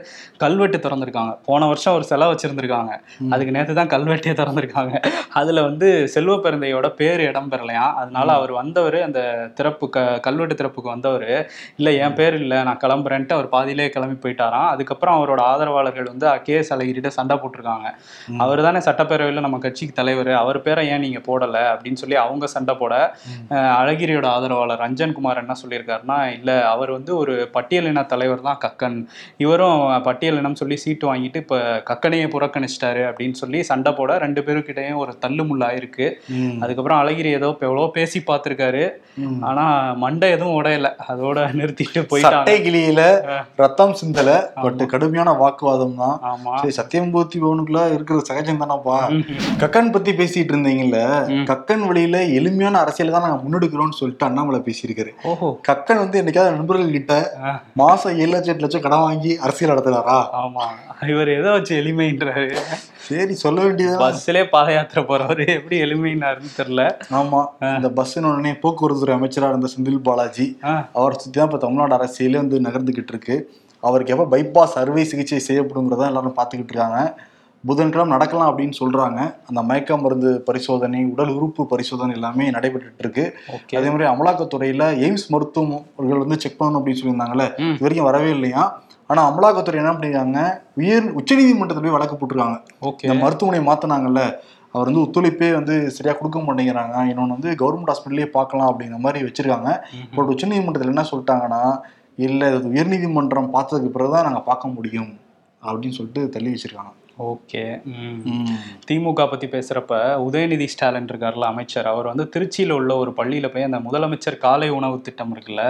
கல்வெட்டு 0.43 0.79
திறந்திருக்காங்க. 0.87 1.35
போன 1.49 1.67
வருஷம் 1.73 1.97
ஒரு 1.99 2.05
செலவு 2.11 2.35
வச்சிருந்திருக்காங்க. 2.35 2.93
அதுக்கு 3.35 3.55
நேத்து 3.57 3.79
தான் 3.81 3.93
கல்வெட்டே 3.95 4.33
திறந்திருக்காங்க. 4.41 4.95
அதுல 5.41 5.63
வந்து 5.69 5.91
செல்வ 6.15 6.37
பெருந்தையோட 6.45 6.89
பேர் 7.01 7.23
இடம் 7.29 7.51
பெறலையாம். 7.53 7.95
அதனால 8.03 8.29
அவர் 8.39 8.53
வந்தவர் 8.61 8.99
அந்த 9.09 9.21
திறப்பு 9.57 9.87
க 9.89 9.99
கல்வெட்டு 10.21 10.55
திறப்புக்கு 10.55 10.91
வந்தவர் 10.91 11.29
இல்ல 11.79 11.91
என் 12.01 12.15
பேர் 12.15 12.37
இல்ல 12.37 12.63
நான் 12.63 12.81
கிளம்புறேன்ட்டு 12.83 13.33
அவர் 13.33 13.49
பாதியிலே 13.49 13.89
கிளம்பி 13.89 14.17
போயிட்டாராம். 14.23 14.69
அதுக்கப்புறம் 14.69 15.17
அவரோட 15.17 15.41
ஆதரவாளர்கள் 15.47 16.11
வந்து 16.11 16.27
கே. 16.41 16.57
எஸ். 16.57 16.73
அழகிரிட்ட 16.73 17.11
சண்டை 17.17 17.37
போட்டிருக்காங்க. 17.37 17.89
அவர் 18.39 18.63
தானே 18.63 18.81
சட்டப்பேரவையில் 18.87 19.45
நம்ம 19.45 19.59
கட்சிக்கு 19.59 19.95
தலைவர். 19.95 20.33
அவர் 20.37 20.59
பேரை 20.63 20.85
ஏன் 20.89 21.01
நீங்க 21.01 21.21
போடல? 21.23 21.57
அப்படின்னு 21.73 22.01
சொல்லி 22.03 22.17
அவங்க 22.17 22.47
சண்டை 22.49 22.75
போட 22.77 22.95
அழகிரியோட 23.81 24.27
ஆதரவாளர் 24.31 24.83
ரஞ்சன் 24.83 25.13
குமார் 25.13 25.41
என்ன 25.41 25.57
சொல்லியிருக்காருன்னா 25.61 26.19
இல்ல 26.33 26.51
அவர் 26.67 26.91
வந்து 26.91 27.13
ஒரு 27.17 27.35
பட்டியலின 27.55 28.07
தலைவர் 28.07 28.43
தான் 28.43 28.61
கக்கன். 28.65 28.99
இவரும் 29.39 29.79
பட்டியலினம் 30.07 30.59
சொல்லி 30.59 30.77
சீட்டு 30.77 31.07
வாங்கிட்டு 31.07 31.41
இப்ப 31.43 31.59
கக்கனையே 31.91 32.27
புறக்கணிச்சிட்டாரு. 32.29 33.03
அப்படின்னு 33.09 33.37
சொல்லி 33.37 33.61
சண்டை 33.65 33.93
போட 33.93 34.19
ரெண்டு 34.19 34.41
பேருக்கிட்டையும் 34.43 34.75
ஒரு 34.97 35.13
தள்ளுமுள்ள 35.23 35.65
ஆயிருக்கு 35.69 36.07
ம். 36.37 36.57
அதுக்கப்புறம் 36.63 37.01
அழகிரி 37.03 37.31
ஏதோ 37.33 37.51
எவ்வளோ 37.61 37.87
பேசி 37.95 38.19
பார்த்திருக்காரு. 38.27 38.83
ஆனா 39.51 39.65
மண்டை 40.03 40.29
எதுவும் 40.35 40.57
உடையல. 40.59 40.89
அதோட 41.11 41.39
நிறுத்திட்டு 41.59 42.01
போயிட்டாங்க. 42.11 42.41
சட்டை 42.41 42.57
கிளியில 42.67 43.01
ரத்தம் 43.63 43.95
சிந்தல 44.01 44.31
பட் 44.65 44.83
கடுமையான 44.93 45.35
வாக்குவாதம் 45.43 45.99
தான். 46.03 46.17
சரி 46.63 46.75
சத்தியம்பூர்த்தி 46.81 47.41
பவனுக்குள்ள 47.45 47.83
இருக்கிற 47.97 48.25
சகஜம் 48.31 48.63
தானப்பா. 48.63 48.99
கக்கன் 49.63 49.93
பத்தி 49.97 50.15
பேசிட்டு 50.21 50.55
இருந்தீங்கல்ல. 50.55 51.01
கக்கன் 51.53 51.87
வழியில 51.91 52.25
எளிமையான 52.41 52.81
அரசியல் 52.85 53.15
தான் 53.17 53.27
நாங்க 53.27 53.41
முன்னெடுக்கிறோம்னு 53.45 54.01
சொல்லிட்டு 54.01 54.29
அண்ணாமலை 54.29 54.61
பேசியிருக்காரு. 54.69 55.15
கக்கன் 55.71 56.03
வந்து 56.05 56.21
என்னைக்காவது 56.23 56.57
நண்பர்கள் 56.59 56.97
கிட்ட. 56.99 57.15
மாசம் 57.83 58.19
ஏழு 58.23 58.33
லட்சம் 58.35 58.55
எட்டு 58.55 58.67
லட்சம் 58.67 58.85
கடன் 58.89 59.07
வாங்கி 59.07 59.33
அரசியல் 59.47 59.73
நடத்துறாரா 59.73 60.19
ஆமா. 60.43 60.67
இவர் 61.13 61.31
எதை 61.39 61.51
வச்சு 61.57 61.73
எளிமைன்றாரு? 61.81 62.51
சரி 63.07 63.35
சொல்ல 63.43 63.59
வேண்டியது 63.65 63.97
பஸ்லயே 64.03 64.45
பாத 64.53 64.69
யாத்திரை 64.75 65.03
போறவரு 65.09 65.45
எப்படி 65.57 65.77
எளிமைனாருன்னு 65.85 66.51
தெரியல. 66.59 66.85
ஆமா. 67.19 67.41
இந்த 67.77 67.89
பஸ் 67.99 68.15
உடனே 68.31 68.53
போக்குவரத்து 68.63 69.03
துறை 69.17 69.29
அமைச்சரா 69.29 69.49
இருந்த 69.53 69.69
செந்தில் 69.75 70.03
பாலாஜி 70.07 70.47
அவரை 70.99 71.15
சுத்தி 71.19 71.37
தான் 71.39 71.49
இப்ப 71.49 71.59
தமிழ்நாடு 71.63 71.95
அரசியலே 71.97 72.39
வந்து 72.43 72.57
நகர்ந்துகிட்டு 72.67 73.13
இருக்கு 73.15 73.37
அவருக்கு 73.83 74.13
எப்ப 74.15 74.25
பைபாஸ் 74.33 74.77
அறுவை 74.81 75.05
சிகிச்சை 75.11 75.39
செய்யப்படுங்கிறத 75.49 76.05
எல்லாரும் 76.11 76.37
பார்த்துக்கிட்டு 76.39 76.73
இருக்காங்க. 76.73 77.01
புதன்கிழமை 77.65 78.11
நடக்கலாம் 78.15 78.49
அப்படின்னு 78.51 78.77
சொல்றாங்க. 78.81 79.21
அந்த 79.49 79.61
மயக்க 79.69 79.97
மருந்து 79.97 80.31
பரிசோதனை 80.49 81.01
உடல் 81.13 81.33
உறுப்பு 81.37 81.63
பரிசோதனை 81.73 82.13
எல்லாமே 82.19 82.47
நடைபெற்றுட்டு 82.57 83.03
இருக்கு 83.05 83.25
அதே 83.79 83.89
மாதிரி 83.93 84.07
அமலாக்கத்துறையில 84.13 84.85
எய்ம்ஸ் 85.07 85.27
மருத்துவர்கள் 85.35 86.23
வந்து 86.25 86.41
செக் 86.43 86.59
பண்ணணும் 86.61 86.79
அப்படின்னு 86.81 87.01
சொல்லியிருந்தாங்கல்ல. 87.03 87.47
இது 87.71 87.85
வரைக்கும் 87.87 88.09
வரவே 88.11 88.31
இல்லையா? 88.37 88.65
ஆனா 89.11 89.23
அமலாக்கத்துறை 89.31 89.81
என்ன 89.83 89.93
பண்ணிருக்காங்க? 89.95 90.39
உயர் 90.81 91.09
உச்சநீதிமன்றத்துல 91.21 91.85
போய் 91.87 91.97
வழக்கு 91.97 92.17
போட்டிருக்காங்க. 92.21 92.59
இந்த 93.07 93.17
மருத்துவமனை 93.25 93.61
மாத்தினாங்கல்ல 93.71 94.23
அவர் 94.77 94.89
வந்து 94.91 95.05
ஒத்துழைப்பே 95.05 95.49
வந்து 95.59 95.75
சரியா 95.97 96.15
கொடுக்க 96.21 96.39
மாட்டேங்கிறாங்க. 96.47 96.97
இன்னொன்று 97.11 97.37
வந்து 97.37 97.51
கவர்மெண்ட் 97.63 97.93
ஹாஸ்பிட்டலே 97.93 98.29
பார்க்கலாம் 98.39 98.71
அப்படிங்கிற 98.71 98.99
மாதிரி 99.07 99.21
வச்சிருக்காங்க. 99.27 99.71
பட் 100.17 100.33
உச்சநீதிமன்றத்தில் 100.35 100.95
என்ன 100.95 101.07
சொல்லிட்டாங்கன்னா 101.13 101.63
இல்லை 102.27 102.49
உயர்நீதிமன்றம் 102.73 103.55
பார்த்ததுக்கு 103.57 103.95
பிறகு 103.97 104.15
தான் 104.15 104.27
நாங்கள் 104.29 104.49
பார்க்க 104.51 104.77
முடியும். 104.77 105.11
அப்படின்னு 105.67 105.99
சொல்லிட்டு 105.99 106.23
தள்ளி 106.35 106.51
வச்சிருக்காங்க. 106.55 106.93
ஓகே. 107.19 107.63
திமுக 108.89 109.23
பத்தி 109.31 109.47
பேசுறப்ப 109.47 109.93
உதயநிதி 110.25 110.67
ஸ்டாலின் 110.67 111.05
இருக்கார்ல 111.05 111.47
அமைச்சர். 111.51 111.87
அவர் 111.87 112.07
வந்து 112.07 112.25
திருச்சியில 112.35 112.71
உள்ள 112.71 112.97
ஒரு 112.97 113.11
பள்ளியில 113.11 113.49
போய் 113.53 113.63
அந்த 113.63 113.79
முதலமைச்சர் 113.79 114.37
காலை 114.37 114.69
உணவு 114.69 115.01
திட்டம் 115.01 115.33
இருக்குல்ல 115.35 115.63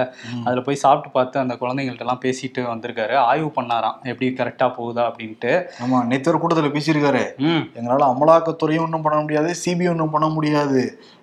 அதுல 0.44 0.60
போய் 0.60 0.82
சாப்பிட்டு 0.84 1.10
பார்த்து 1.10 1.38
அந்த 1.38 1.54
குழந்தைங்கள்ட்ட 1.54 2.04
எல்லாம் 2.06 2.22
பேசிட்டு 2.22 2.60
வந்திருக்காரு. 2.72 3.14
ஆய்வு 3.14 3.50
பண்ணாராம். 3.60 4.00
எப்படி 4.02 4.30
கரெக்டா 4.32 4.68
போகுதா 4.78 5.04
அப்படின்ட்டு. 5.10 5.52
ஆமா 5.84 6.04
நேற்று 6.04 6.38
கூட்டத்தில் 6.38 6.74
பேசியிருக்காரு. 6.76 7.24
எங்களால் 7.74 8.10
அமலாக்கத்துறையும் 8.12 8.86
ஒன்றும் 8.86 9.02
பண்ண 9.02 9.20
முடியாது 9.20 9.54
சிபிஐ 9.64 9.90
ஒன்றும் 9.90 10.10
பண்ண 10.10 10.28
முடியாது. 10.28 10.82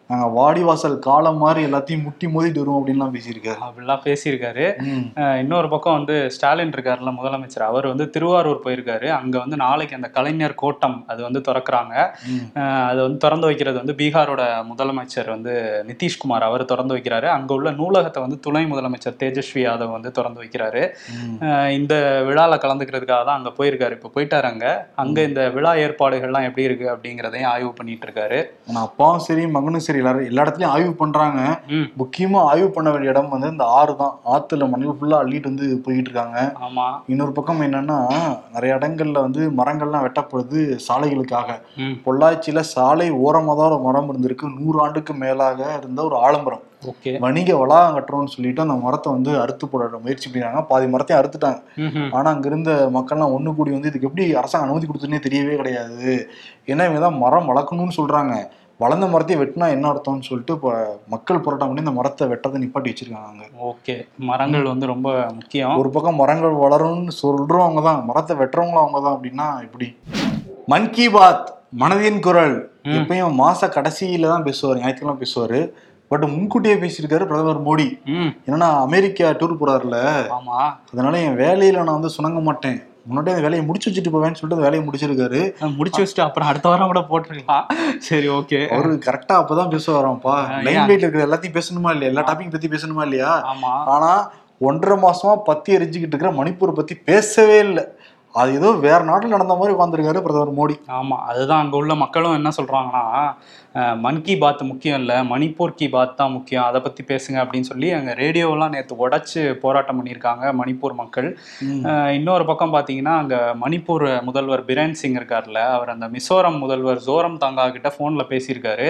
நாங்கள் 0.09 0.31
வாடிவாசல் 0.37 0.95
காலம் 1.05 1.39
மாதிரி 1.43 1.61
எல்லாத்தையும் 1.67 2.03
முட்டி 2.05 2.25
மோதிட்டு 2.33 2.59
வருவோம் 2.61 2.79
அப்படின்லாம் 2.79 3.13
பேசியிருக்காரு. 3.15 3.59
அப்படிலாம் 3.67 4.01
பேசியிருக்காரு. 4.07 4.65
இன்னொரு 5.41 5.67
பக்கம் 5.73 5.95
வந்து 5.97 6.15
ஸ்டாலின் 6.35 6.73
இருக்காருல்ல 6.75 7.11
முதலமைச்சர். 7.19 7.65
அவர் 7.69 7.85
வந்து 7.91 8.05
திருவாரூர் 8.15 8.59
போயிருக்காரு. 8.65 9.07
அங்க 9.19 9.35
வந்து 9.43 9.57
நாளைக்கு 9.63 9.97
அந்த 9.99 10.09
கலைஞர் 10.17 10.55
கோட்டம் 10.63 10.97
அது 11.13 11.21
வந்து 11.27 11.41
திறக்கிறாங்க. 11.47 11.95
அது 12.89 12.99
வந்து 13.05 13.19
திறந்து 13.25 13.49
வைக்கிறது 13.49 13.77
வந்து 13.81 13.95
பீகாரோட 14.01 14.41
முதலமைச்சர் 14.71 15.29
வந்து 15.35 15.53
நிதிஷ்குமார். 15.89 16.47
அவர் 16.49 16.65
திறந்து 16.73 16.95
வைக்கிறாரு. 16.97 17.29
அங்க 17.37 17.51
உள்ள 17.57 17.71
நூலகத்தை 17.79 18.23
வந்து 18.25 18.39
துணை 18.47 18.63
முதலமைச்சர் 18.73 19.17
தேஜஸ்வி 19.23 19.63
யாதவ் 19.65 19.95
வந்து 19.97 20.11
திறந்து 20.19 20.41
வைக்கிறாரு. 20.43 20.83
இந்த 21.79 21.93
விழால 22.29 22.59
கலந்துக்கிறதுக்காக 22.65 23.23
தான் 23.29 23.39
அங்க 23.39 23.53
போயிருக்காரு. 23.61 23.95
இப்போ 23.99 24.11
போயிட்டாரு 24.17 24.49
அங்க. 24.51 24.67
அங்க 25.05 25.17
இந்த 25.31 25.41
விழா 25.57 25.73
ஏற்பாடுகள்லாம் 25.85 26.47
எப்படி 26.49 26.67
இருக்கு 26.69 26.87
அப்படிங்கிறதையும் 26.95 27.51
ஆய்வு 27.55 27.73
பண்ணிட்டு 27.79 28.07
இருக்காரு. 28.09 28.41
அப்பாவும் 28.85 29.25
சரி 29.29 29.43
மகனும் 29.57 29.85
சரி 29.87 29.92
எல்லாரும் 30.01 30.27
எல்லா 30.29 30.43
இடத்துலயும் 30.45 30.73
ஆய்வு 30.73 30.91
பண்றாங்க. 31.01 31.39
முக்கியமா 32.01 32.39
ஆய்வு 32.51 32.67
பண்ண 32.75 32.87
வேண்டிய 32.93 33.13
இடம் 33.13 33.31
வந்து 33.35 33.51
இந்த 33.53 33.65
ஆறு 33.79 33.95
தான். 34.01 34.13
ஆத்துல 34.35 34.67
மணல் 34.73 34.97
ஃபுல்லா 34.97 35.21
அள்ளிட்டு 35.23 35.51
வந்து 35.51 35.67
போயிட்டு 35.85 36.09
இருக்காங்க. 36.09 36.39
ஆமா. 36.67 36.87
இன்னொரு 37.13 37.33
பக்கம் 37.37 37.63
என்னன்னா 37.67 37.99
நிறைய 38.55 38.77
இடங்கள்ல 38.79 39.25
வந்து 39.27 39.43
மரங்கள்லாம் 39.61 40.05
வெட்டப்படுது 40.07 40.59
சாலைகளுக்காக. 40.87 41.59
பொள்ளாச்சியில 42.07 42.65
சாலை 42.75 43.09
ஓரமாக 43.25 43.57
தான் 43.61 43.71
ஒரு 43.71 43.79
மரம் 43.87 44.11
இருந்திருக்கு. 44.13 44.55
நூறு 44.59 44.77
ஆண்டுக்கு 44.85 45.15
மேலாக 45.23 45.59
இருந்த 45.79 45.99
ஒரு 46.09 46.17
ஆலமரம். 46.27 46.63
வணிக 47.23 47.49
வளாகம் 47.59 47.95
கட்டுறோம்னு 47.95 48.31
சொல்லிட்டு 48.33 48.63
அந்த 48.63 48.75
மரத்தை 48.85 49.09
வந்து 49.15 49.31
அறுத்து 49.41 49.65
போட 49.67 49.83
முயற்சி 50.05 50.25
பண்ணிருக்காங்க. 50.27 50.61
பாதி 50.71 50.87
மரத்தையும் 50.93 51.19
அறுத்துட்டாங்க. 51.19 51.61
ஆனா 52.17 52.27
அங்க 52.33 52.47
இருந்த 52.51 52.71
மக்கள்லாம் 52.95 53.35
ஒண்ணு 53.35 53.55
கூடி 53.57 53.71
வந்து 53.75 53.89
இதுக்கு 53.91 54.09
எப்படி 54.09 54.25
அரசாங்கம் 54.41 54.67
அனுமதி 54.67 54.87
கொடுத்துன்னே 54.89 55.19
தெரியவே 55.27 55.53
கிடையாது. 55.61 56.09
ஏன்னா 56.71 56.83
இவங்க 56.87 57.01
தான் 57.05 57.21
மரம் 57.23 57.49
வளர்க்கணும்னு 57.51 57.97
சொல்றாங்க. 57.99 58.35
வளர்ந்த 58.83 59.07
மரத்தையும் 59.13 59.41
வெட்டினா 59.41 59.67
என்ன 59.75 59.85
அர்த்தம்னு 59.91 60.27
சொல்லிட்டு 60.29 60.55
இப்போ 60.57 60.71
மக்கள் 61.13 61.43
போராட்டம் 61.45 61.69
பண்ணி 61.69 61.83
இந்த 61.85 61.95
மரத்தை 61.99 62.27
வெட்டதை 62.31 62.59
நிப்பாட்டி 62.63 62.91
வச்சிருக்காங்க. 62.91 63.43
ஓகே. 63.71 63.95
மரங்கள் 64.31 64.65
வந்து 64.71 64.85
ரொம்ப 64.93 65.09
முக்கியம். 65.39 65.75
ஒரு 65.81 65.91
பக்கம் 65.95 66.21
மரங்கள் 66.23 66.55
வளரும்னு 66.65 67.15
சொல்றவங்க 67.23 67.81
தான். 67.89 68.01
மரத்தை 68.09 68.35
வெட்டுறவங்களும் 68.41 68.83
அவங்க 68.83 69.01
தான் 69.05 69.15
அப்படின்னா 69.17 69.47
எப்படி 69.67 69.89
மன் 70.73 70.89
கி 70.97 71.07
பாத் 71.15 71.47
மனதின் 71.81 72.21
குரல். 72.27 72.55
எப்பயும் 72.99 73.39
மாச 73.41 73.67
கடைசியில 73.75 74.29
தான் 74.33 74.47
பேசுவார். 74.47 74.79
ஞாயிற்றுக்கிழமை 74.81 75.19
பேசுவாரு. 75.23 75.59
பட் 76.11 76.25
முன்கூட்டியே 76.31 76.75
பேசியிருக்காரு 76.81 77.27
பிரதமர் 77.29 77.61
மோடி. 77.67 77.85
என்னன்னா 78.45 78.67
அமெரிக்கா 78.87 79.29
டூர் 79.39 79.59
போறாருல 79.61 79.99
ஆமா. 80.37 80.57
அதனால 80.91 81.21
என் 81.27 81.39
வேலையில 81.43 81.83
நான் 81.85 81.97
வந்து 81.99 82.15
சுணங்க 82.17 82.41
மாட்டேன். 82.47 82.79
முன்னாடியே 83.05 83.35
அந்த 83.35 83.43
வேலையை 83.43 83.65
முடிச்சு 83.65 83.91
வச்சுட்டு 83.91 84.11
போவேன்னு 84.11 84.31
சொல்லிட்டு 84.31 84.57
அந்த 84.57 84.67
வேலையை 84.67 84.83
முடிச்சிருக்காரு. 84.87 85.39
முடிச்சு 85.75 86.03
வச்சுட்டு 86.03 86.21
அப்புறம் 86.21 86.47
அடுத்த 86.47 86.69
வாரம் 86.69 86.87
கூட 86.87 86.99
போட்டிருக்கலாம். 87.01 87.65
சரி 87.99 88.27
ஓகே. 88.29 88.59
அவரு 88.69 88.99
கரெக்டா 89.05 89.35
அப்பதான் 89.39 89.71
பேசுவாராம்ப்பா 89.71 90.35
ஆ, 90.47 90.61
லைன்? 90.61 90.79
வெயிட்ல 90.81 90.97
இருக்கிற 90.97 91.25
எல்லாத்தையும் 91.27 91.57
பேசணுமா 91.57 91.89
இல்லையா? 91.89 92.11
எல்லா 92.11 92.23
டாபிக் 92.23 92.51
பத்தி 92.51 92.67
பேசணுமா 92.67 93.01
இல்லையா? 93.01 93.31
ஆமா. 93.51 93.71
ஆனா 93.87 94.11
ஒன்றரை 94.61 94.97
மாசமா 94.97 95.35
பத்தி 95.35 95.75
எரிஞ்சுக்கிட்டு 95.75 96.15
இருக்கிற 96.15 96.31
மணிப்பூர் 96.31 96.71
பத்தி 96.71 96.95
பேசவே 96.95 97.59
இல்லை. 97.59 97.85
அது 98.35 98.53
ஏதோ 98.53 98.71
வேற 98.81 99.03
நாட்டுல 99.03 99.27
நடந்த 99.27 99.53
மாதிரி 99.53 99.77
உட்காந்துருக்காரு 99.77 100.21
பிரதமர் 100.21 100.57
மோடி. 100.57 100.75
ஆமா 100.91 101.17
அதுதான் 101.25 101.59
அங்க 101.59 101.75
உள்ள 101.77 101.95
மக்களும் 101.95 102.33
என்ன 102.33 102.49
சொல்றாங்கன்னா 102.57 103.03
மன் 104.03 104.19
கி 104.25 104.33
பாத் 104.41 104.61
முக்கியம் 104.69 104.99
இல்ல 105.01 105.13
மணிப்பூர் 105.29 105.75
கி 105.79 105.87
பாத் 105.93 106.15
தான் 106.17 106.33
முக்கியம். 106.35 106.65
அதை 106.69 106.79
பத்தி 106.85 107.01
பேசுங்க 107.11 107.37
அப்படின்னு 107.43 107.69
சொல்லி 107.69 107.87
அங்க 107.97 108.11
ரேடியோவெல்லாம் 108.19 108.73
நேத்து 108.75 108.95
உடைச்சு 109.05 109.41
போராட்டம் 109.63 109.97
பண்ணியிருக்காங்க 109.99 110.43
மணிப்பூர் 110.59 110.95
மக்கள். 110.99 111.29
இன்னொரு 112.17 112.45
பக்கம் 112.49 112.73
பாத்தீங்கன்னா 112.75 113.13
அங்க 113.21 113.37
மணிப்பூர் 113.63 114.05
முதல்வர் 114.27 114.63
பிரேன் 114.69 114.95
சிங் 115.01 115.17
இருக்கார்ல 115.19 115.61
அவர் 115.77 115.93
அந்த 115.95 116.09
மிசோரம் 116.15 116.59
முதல்வர் 116.63 117.01
ஜோரம் 117.07 117.39
தங்கா 117.43 117.65
கிட்ட 117.77 117.91
போன்ல 117.97 118.25
பேசியிருக்காரு. 118.33 118.87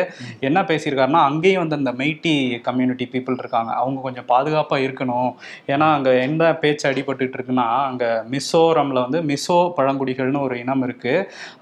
என்ன 0.50 0.62
பேசியிருக்காருன்னா 0.72 1.22
அங்கேயும் 1.30 1.64
வந்து 1.64 1.80
அந்த 1.82 1.94
மெய்ட்டி 2.02 2.36
கம்யூனிட்டி 2.68 3.08
பீப்புள் 3.14 3.40
இருக்காங்க. 3.44 3.72
அவங்க 3.84 4.02
கொஞ்சம் 4.08 4.30
பாதுகாப்பா 4.34 4.80
இருக்கணும். 4.88 5.32
ஏன்னா 5.74 5.90
அங்க 6.00 6.10
எந்த 6.28 6.44
பேச்சு 6.66 6.88
அடிபட்டுட்டு 6.92 7.38
இருக்குன்னா 7.40 7.68
அங்க 7.90 8.04
மிசோரம்ல 8.36 9.06
வந்து 9.06 9.22
மிசோ 9.32 9.60
பழங்குடிகள்னு 9.80 10.44
ஒரு 10.48 10.58
இனம் 10.64 10.86
இருக்கு. 10.90 11.16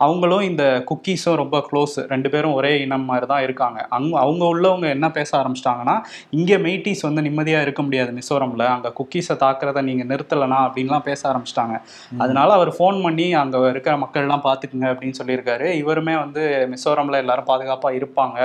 அவங்களும் 0.05 0.47
இந்த 0.49 0.63
குக்கீஸும் 0.91 1.39
ரொம்ப 1.43 1.57
க்ளோஸ் 1.69 1.95
ரெண்டு 2.13 2.31
பேரும் 2.35 2.57
ஒரே 2.59 2.73
இனம் 2.85 3.09
மாதிரி 3.11 3.27
தான் 3.33 3.43
இருக்காங்க. 3.47 3.79
அங்க 3.97 4.13
அவங்க 4.25 4.43
உள்ளவங்க 4.53 4.87
என்ன 4.95 5.09
பேச 5.17 5.29
ஆரம்பிச்சிட்டாங்கன்னா 5.41 5.95
இங்கே 6.39 6.57
மெய்ட்டிஸ் 6.65 7.05
வந்து 7.07 7.25
நிம்மதியாக 7.27 7.65
இருக்க 7.67 7.81
முடியாது 7.87 8.11
மிசோரம்ல. 8.19 8.65
அங்கே 8.75 8.91
குக்கீஸை 8.99 9.37
தாக்குறத 9.45 9.83
நீங்கள் 9.89 10.09
நிறுத்தலைனா 10.11 10.59
அப்படின்லாம் 10.67 11.05
பேச 11.09 11.21
ஆரம்பிச்சிட்டாங்க. 11.31 11.75
அதனால 12.23 12.49
அவர் 12.59 12.71
ஃபோன் 12.77 12.99
பண்ணி 13.05 13.27
அங்கே 13.41 13.59
இருக்கிற 13.73 13.95
மக்கள்லாம் 14.03 14.45
பார்த்துக்குங்க 14.47 14.87
அப்படின்னு 14.93 15.19
சொல்லியிருக்காரு. 15.21 15.67
இவருமே 15.81 16.15
வந்து 16.23 16.41
மிசோரம்ல 16.73 17.21
எல்லாரும் 17.23 17.49
பாதுகாப்பாக 17.51 17.99
இருப்பாங்க 17.99 18.39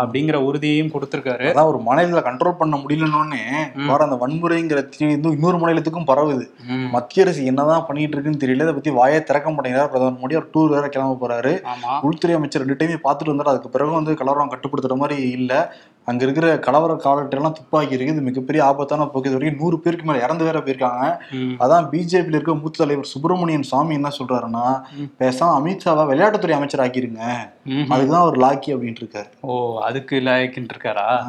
அப்படிங்கிற 0.00 0.36
உறுதியையும் 0.48 0.92
கொடுத்துருக்காரு. 0.94 1.46
அதான் 1.52 1.70
ஒரு 1.72 1.80
மாநிலத்துல 1.88 2.22
கண்ட்ரோல் 2.28 2.58
பண்ண 2.60 2.76
முடியலன்னொன்னே 2.84 3.42
வர 3.90 4.00
அந்த 4.08 4.18
வன்முறைங்கிற 4.22 4.80
தீ 4.94 5.02
வந்து 5.12 5.34
இன்னொரு 5.36 5.58
மாநிலத்துக்கும் 5.62 6.08
பரவுது. 6.12 6.44
மத்திய 6.94 7.24
அரசு 7.24 7.48
என்னதான் 7.50 7.86
பண்ணிட்டு 7.88 8.16
இருக்குன்னு 8.16 8.42
தெரியல. 8.44 8.64
இதை 8.66 8.74
பத்தி 8.78 8.90
வாயை 9.00 9.20
திறக்க 9.30 9.48
மாட்டேங்கிறார். 9.54 9.90
பிரதமர் 9.92 10.20
மோடி. 10.22 10.36
அவர் 10.38 10.50
டூர் 10.54 10.74
வேற 10.76 10.86
கிளம்ப 10.94 11.18
போறாரு. 11.22 11.52
உள்துறை 12.08 12.34
அமைச்சர் 12.38 12.62
ரெண்டு 12.64 12.78
டைமே 12.80 12.98
பார்த்துட்டு 13.06 13.32
வந்தாரு. 13.32 13.52
அதுக்கு 13.52 13.72
பிறகு 13.76 13.92
வந்து 13.98 14.14
கலவரம் 14.14 14.50
கட்டுப்படுத்துற 14.50 14.96
மாதிரி 14.96 15.30
இல்ல. 15.30 15.52
அங்க 16.04 16.22
இருக்கிற 16.24 16.58
கலவர 16.58 16.92
காலட்டெல்லாம் 17.04 17.52
துப்பாக்கி 17.52 17.92
இருக்கு 17.92 18.12
இது 18.12 18.22
மிகப்பெரிய 18.22 18.64
ஆபத்தான 18.64 19.06
போக்கு. 19.06 19.28
இது 19.28 19.38
வரைக்கும் 19.38 19.62
நூறு 19.62 19.80
பேருக்கு 19.80 20.06
மேல 20.06 20.22
இறந்து 20.22 20.44
வேற 20.44 20.58
போயிருக்காங்க. 20.58 21.18
அதான் 21.34 21.86
பிஜேபியில 21.90 22.28
இருக்க 22.28 22.54
மூத்த 22.54 22.78
தலைவர் 22.78 23.04
சுப்பிரமணியன் 23.04 23.62
சாமி 23.62 23.94
என்ன 23.94 24.08
சொல்றாருன்னா 24.18 24.64
பேசாம 25.18 25.50
அமித்ஷாவை 25.58 26.04
விளையாட்டுத்துறை 26.06 26.50
அமைச்சர் 26.50 26.90
ஆக்கிருங்க. 26.90 27.20
ம். 27.64 27.84
அதுக்குதான் 27.90 28.24
அவர் 28.24 28.36
லாக்கி 28.36 28.74
அப்படின்ட்டு 28.74 29.04
இருக்காரு. 29.04 29.28
ஓ 29.40 29.82
அதுக்கு 29.82 30.16
லாய்க்கின்னு 30.16 30.68
இருக்காரா. 30.74 31.24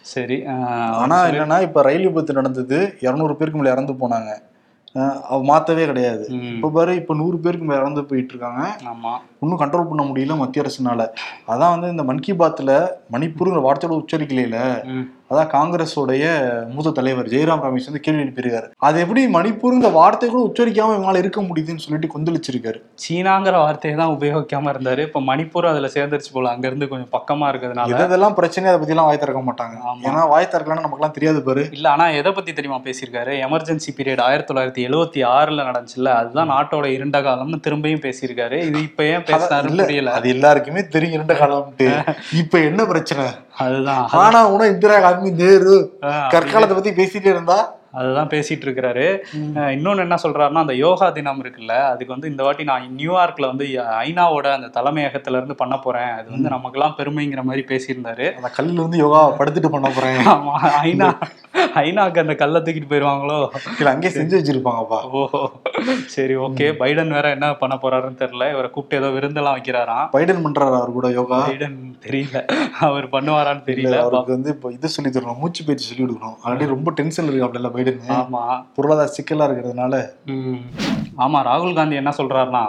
சரி 0.00 0.46
ஆனா 0.92 1.24
என்னன்னா 1.24 1.62
இப்ப 1.62 1.82
ரயில் 1.82 2.06
விபத்து 2.06 2.32
நடந்தது. 2.32 2.94
இருநூறு 3.00 3.36
பேருக்கு 3.36 3.60
மேல 3.60 3.72
இறந்து 3.72 3.92
போனாங்க. 3.92 4.30
மாத்தவே 5.48 5.84
கிடையாது. 5.86 6.24
இப்ப 6.50 6.70
பாரு 6.70 6.92
இப்ப 6.96 7.14
நூறு 7.14 7.36
பேருக்கு 7.38 7.66
மேல 7.66 7.80
இறந்து 7.80 8.02
போயிட்டு 8.04 8.32
இருக்காங்க 8.34 8.62
ஆமா 8.90 9.12
இன்னும் 9.42 9.60
கண்ட்ரோல் 9.60 9.88
பண்ண 9.88 10.02
முடியல 10.02 10.36
மத்திய 10.36 10.64
அரசுனால 10.64 11.04
அதான் 11.46 11.72
வந்து 11.74 11.88
இந்த 11.88 12.02
மன் 12.02 12.20
கி 12.20 12.32
பாத்ல 12.32 12.72
மணிப்பூருங்கிற 13.12 13.62
வார்த்தையோட 13.62 14.00
உச்சரிக்கலையில. 14.02 14.58
அதான் 15.32 15.50
காங்கிரஸோடைய 15.54 16.24
மூத்த 16.74 16.90
தலைவர் 16.90 17.26
ஜெயராம் 17.26 17.62
ரமேஷ் 17.66 17.88
வந்து 17.90 18.00
கேள்வி 18.00 18.22
எழுப்பியிருக்காரு 18.22 18.68
அது 18.76 19.00
எப்படி 19.00 19.26
மணிப்பூருங்கிற 19.26 19.92
வார்த்தை 19.92 20.28
கூட 20.28 20.42
உச்சரிக்காம 20.48 20.94
இவங்களால 20.96 21.16
இருக்க 21.16 21.40
முடியுதுன்னு 21.40 21.84
சொல்லிட்டு 21.84 22.10
கொந்தளிச்சிருக்காரு. 22.14 22.78
சீனாங்கிற 23.04 23.52
வார்த்தையை 23.52 24.00
தான் 24.00 24.12
உபயோகிக்காம 24.16 24.70
இருந்தாரு. 24.72 24.98
இப்ப 24.98 25.20
மணிப்பூர் 25.20 25.70
அதுல 25.72 25.90
சேர்ந்துருச்சு 25.94 26.32
போல. 26.32 26.50
அங்க 26.50 26.66
இருந்து 26.66 26.88
கொஞ்சம் 26.88 27.12
பக்கமா 27.12 27.48
இருக்கிறதுனால. 27.52 28.04
எதெல்லாம் 28.06 28.34
பிரச்சனை 28.34 28.68
அதை 28.68 28.78
பத்தி 28.78 28.94
எல்லாம் 28.94 29.06
வாய் 29.06 29.18
திறக்க 29.18 29.40
மாட்டாங்க. 29.40 29.74
ஏன்னா 30.02 30.28
வாய் 30.28 30.48
திறக்கலன்னு 30.52 30.86
நமக்கு 30.86 31.10
தெரியாது 31.10 31.42
பாரு. 31.42 31.68
இல்ல 31.72 31.90
ஆனா 31.90 32.08
எதை 32.08 32.32
பத்தி 32.32 32.52
தெரியுமா 32.52 32.80
பேசியிருக்காரு? 32.84 33.34
எமர்ஜென்சி 33.46 33.92
பீரியட் 33.96 34.20
ஆயிரத்தி 34.20 34.54
தொள்ளாயிரத்தி 34.54 34.84
எழுவத்தி 34.88 35.22
ஆறுல 35.36 35.66
நடந்துச்சுல்ல? 35.70 36.12
அதுதான் 36.20 36.50
நாட்டோட 36.50 36.84
இருண்ட 36.84 37.20
காலம்னு 37.20 37.60
திரும்பியும் 37.68 38.04
பேசியிருக்காரு. 38.06 38.58
இது 38.68 38.82
இப்ப 38.82 39.04
ஏன் 39.04 39.24
இல்ல, 39.70 39.82
புரியல. 39.82 40.12
அது 40.12 40.28
எல்லாருக்குமே 40.28 40.86
தெரியும் 40.86 41.12
இரண்டு 41.12 41.34
காலம்ட்டு 41.34 41.88
இப்ப 42.32 42.58
என்ன 42.58 42.84
பிரச்சனை? 42.84 43.24
அதுதான். 43.54 44.04
ஆனா 44.18 44.46
உன 44.46 44.66
இந்திரா 44.66 45.00
காந்தி 45.00 45.30
நேரு 45.42 45.74
கற்காலத்தை 46.30 46.74
பத்தி 46.74 46.90
பேசிட்டே 46.90 47.26
இருந்தா 47.26 47.58
அதுதான் 47.92 48.28
பேசிட்டு 48.28 48.64
இருக்கிறாரு 48.66 49.06
அஹ் 49.54 49.72
இன்னொன்னு 49.76 49.98
என்ன 49.98 50.16
சொல்றாருன்னா 50.22 50.62
அந்த 50.64 50.74
யோகா 50.74 51.10
தினம் 51.10 51.44
இருக்குல்ல 51.44 51.72
அதுக்கு 51.84 52.12
வந்து 52.12 52.30
இந்த 52.30 52.42
வாட்டி 52.42 52.64
நான் 52.64 52.94
நியூயார்க்ல 52.96 53.46
வந்து 53.46 53.64
ஐநாவோட 54.04 54.46
அந்த 54.52 54.80
தலைமையகத்துல 54.80 55.38
இருந்து 55.40 55.54
பண்ண 55.54 55.78
போறேன். 55.78 56.10
அது 56.10 56.30
வந்து 56.30 56.48
நமக்கெல்லாம் 56.48 56.94
பெருமைங்கிற 56.98 57.42
மாதிரி 57.42 57.64
பேசியிருந்தாரு. 57.68 58.34
அந்த 58.34 58.50
கல்லுல 58.58 58.74
வந்து 58.74 58.96
யோகா 58.96 59.36
படுத்துட்டு 59.38 59.68
பண்ண 59.68 59.90
போறேன். 59.94 60.16
ஆமா 60.26 60.54
ஐநா 60.82 61.08
ஐநாக்கு 61.74 62.18
அந்த 62.18 62.34
கல்லை 62.34 62.60
தூக்கிட்டு 62.60 62.90
போயிருவாங்களோ? 62.90 63.48
இல்ல 63.78 63.90
அங்கேயே 63.90 64.14
செஞ்சு 64.14 64.36
வச்சிருப்பாங்கப்பா. 64.38 65.00
ஓஹோ. 65.10 65.52
சரி 66.06 66.36
ஓகே. 66.36 66.66
பைடன் 66.78 67.08
வேற 67.08 67.30
என்ன 67.30 67.54
பண்ண 67.54 67.78
போறாருன்னு 67.82 68.20
தெரியல. 68.22 68.50
இவரை 68.52 68.70
கூப்பிட்டு 68.70 69.06
ஏதோ 69.06 69.14
விருந்தெல்லாம் 69.14 69.56
வைக்கிறாராம். 69.56 70.06
பைடன் 70.12 70.44
பண்றாரு 70.46 70.76
அவர் 70.76 70.92
கூட 70.92 71.08
யோகா? 71.08 71.48
பைடன் 71.48 71.76
தெரியல. 72.06 72.38
அவர் 72.80 73.08
பண்ணுவாரான்னு 73.08 73.64
தெரியல. 73.66 73.98
அவருக்கு 73.98 74.32
வந்து 74.32 74.50
இப்போ 74.50 74.72
இது 74.72 74.88
சொல்லி 74.88 75.10
தரணும் 75.10 75.38
மூச்சு 75.38 75.64
பயிற்சி 75.64 75.94
சொல்லி 75.94 76.12
கொடுக்கணும். 76.12 76.36
ஆல்ரெடி 76.44 76.66
ரொம்ப 76.66 76.90
டென்ஷன் 76.90 77.26
இருக்கு 77.26 77.46
அப்படில்ல 77.46 77.70
ஆமா. 78.14 78.64
பொருளாதார 78.74 79.10
சிக்கலா 79.16 79.46
இருக்கிறதுனால. 79.46 79.94
ஆமா 81.16 81.42
ராகுல் 81.42 81.74
காந்தி 81.74 81.96
என்ன 81.96 82.10
சொல்றாருன்னா 82.16 82.64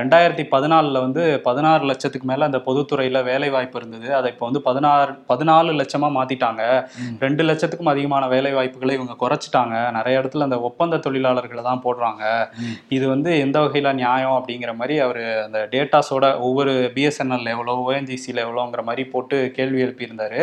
ரெண்டாயிரத்தி 0.00 0.44
பதினாலில் 0.54 1.00
வந்து 1.04 1.22
பதினாறு 1.40 1.84
லட்சத்துக்கு 1.84 2.28
மேல 2.28 2.46
அந்த 2.48 2.58
பொதுத்துறையில 2.66 3.18
வேலை 3.24 3.48
வாய்ப்பு 3.50 3.78
இருந்தது. 3.80 4.08
அதை 4.14 4.30
இப்போ 4.32 4.44
வந்து 4.46 4.62
பதினாறு 4.68 5.12
பதினாலு 5.28 5.72
லட்சமா 5.80 6.08
மாத்திட்டாங்க. 6.16 6.62
ம். 7.02 7.14
ரெண்டு 7.24 7.42
லட்சத்துக்கும் 7.44 7.92
அதிகமான 7.92 8.28
வேலை 8.28 8.52
வாய்ப்புகளை 8.52 8.94
இவங்க 8.98 9.14
குறைச்சிட்டாங்க. 9.22 9.74
நிறைய 9.98 10.20
இடத்துல 10.20 10.46
அந்த 10.48 10.58
ஒப்பந்த 10.60 10.96
தொழிலாளர்களை 10.96 11.62
தான் 11.62 11.82
போடுறாங்க. 11.84 12.22
இது 12.88 13.08
வந்து 13.08 13.38
எந்த 13.38 13.60
வகையில 13.60 13.92
நியாயம் 13.92 14.36
அப்படிங்கிற 14.38 14.74
மாதிரி 14.80 14.96
அவர் 15.06 15.22
அந்த 15.44 15.60
டேட்டாஸோட 15.74 16.38
ஒவ்வொரு 16.48 16.74
பிஎஸ்என்எல் 16.96 17.52
எவ்வளோ 17.54 17.76
ஓஎன்ஜிசியில் 17.86 18.42
எவ்வளோங்கிற 18.46 18.84
மாதிரி 18.90 19.04
போட்டு 19.14 19.38
கேள்வி 19.58 19.80
எழுப்பியிருந்தாரு. 19.86 20.40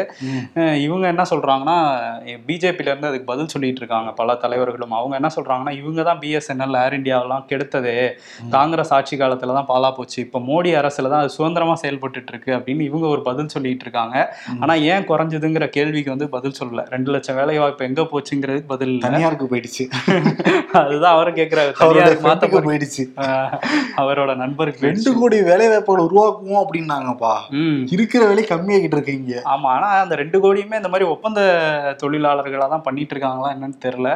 இவங்க 0.86 1.05
என்ன 1.13 1.25
சொல்றாங்கன்னா 1.34 1.77
பிஜேபியில 2.48 2.91
இருந்து 2.93 3.12
அதுக்கு 3.12 3.29
பதில் 3.34 3.53
சொல்லிட்டு 3.55 3.84
இருக்காங்க 3.84 4.12
பல 4.22 4.36
தலைவர்களும். 4.46 4.98
அவங்க 5.01 5.15
என்ன 5.22 5.31
சொல்றாங்கன்னா 5.38 5.75
இவங்க 5.81 6.01
தான் 6.12 6.24
பிஎஸ்என்எல் 6.25 6.79
ஏர் 6.86 6.98
இந்தியாவெல்லாம் 7.01 7.46
கெடுத்ததே. 7.51 8.00
காங்கிரஸ் 8.57 8.93
ஆட்சி 8.93 9.15
காலத்துல 9.21 9.55
தான் 9.57 9.69
பாலா 9.71 9.89
போச்சு. 9.97 10.19
இப்போ 10.25 10.39
மோடி 10.50 10.71
அரசுல 10.81 11.12
தான் 11.13 11.24
அது 11.24 11.36
சுதந்திரமா 11.38 11.75
செயல்பட்டுட்டு 11.83 12.31
இருக்கு 12.33 12.51
அப்படின்னு 12.57 12.88
இவங்க 12.89 13.07
ஒரு 13.15 13.21
பதில் 13.29 13.53
சொல்லிட்டு 13.55 13.86
இருக்காங்க 13.88 14.15
ஆனா 14.63 14.74
ஏன் 14.93 15.07
குறைஞ்சதுங்கிற 15.12 15.67
கேள்விக்கு 15.77 16.13
வந்து 16.15 16.27
பதில் 16.36 16.57
சொல்லல. 16.59 16.83
ரெண்டு 16.95 17.12
லட்சம் 17.15 17.38
வேலை 17.41 17.57
வாய்ப்பு 17.63 17.88
எங்க 17.89 18.03
போச்சுங்கிறதுக்கு 18.13 18.71
பதில் 18.74 18.93
தனியாருக்கு 19.05 19.50
போயிடுச்சு. 19.51 19.86
அதுதான் 20.81 21.13
அவரும் 21.15 21.38
கேக்குறாரு. 21.39 21.71
அவரோட 21.83 22.07
தனியார். 22.24 22.65
போயிடுச்சு. 22.67 23.03
அவரோட 24.01 24.31
நண்பருக்கு 24.43 24.88
ரெண்டு 24.89 25.12
கோடி 25.19 25.38
வேலை 25.50 25.67
வாய்ப்புகள் 25.71 26.05
உருவாக்குவோம் 26.07 26.62
அப்படின்னாங்கப்பா. 26.63 27.33
இருக்கிற 27.95 28.21
வேலை 28.31 28.43
கம்மியாகிட்டு 28.51 28.97
இருக்கீங்க 28.97 29.33
ஆமா 29.53 29.69
ஆனா 29.77 29.88
அந்த 30.03 30.15
ரெண்டு 30.21 30.38
கோடியுமே 30.43 30.79
இந்த 30.81 30.91
மாதிரி 30.93 31.07
ஒப்பந்த 31.13 31.39
தொழிலாளர்களா 32.01 32.67
தான் 32.74 32.86
பண்ணிட்டு 32.88 33.13
இருக்காங்களா 33.15 33.51
என்னன்னு 33.55 33.79
தெரியல. 33.86 34.09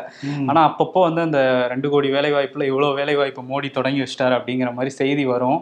ஆனா 0.49 0.61
அப்பப்போ 0.69 0.99
வந்து 1.07 1.21
அந்த 1.27 1.39
ரெண்டு 1.73 1.87
கோடி 1.93 2.07
வேலை 2.17 2.31
வாய்ப்புல 2.35 2.65
இவ்வளவு 2.71 2.97
வேலை 2.99 3.15
வாய்ப்பு 3.19 3.41
மோடி 3.51 3.69
தொடங்கி 3.77 4.01
வச்சிட்டாரு 4.03 4.35
அப்படிங்கிற 4.37 4.71
மாதிரி 4.77 4.90
செய்தி 4.99 5.25
வரும். 5.35 5.61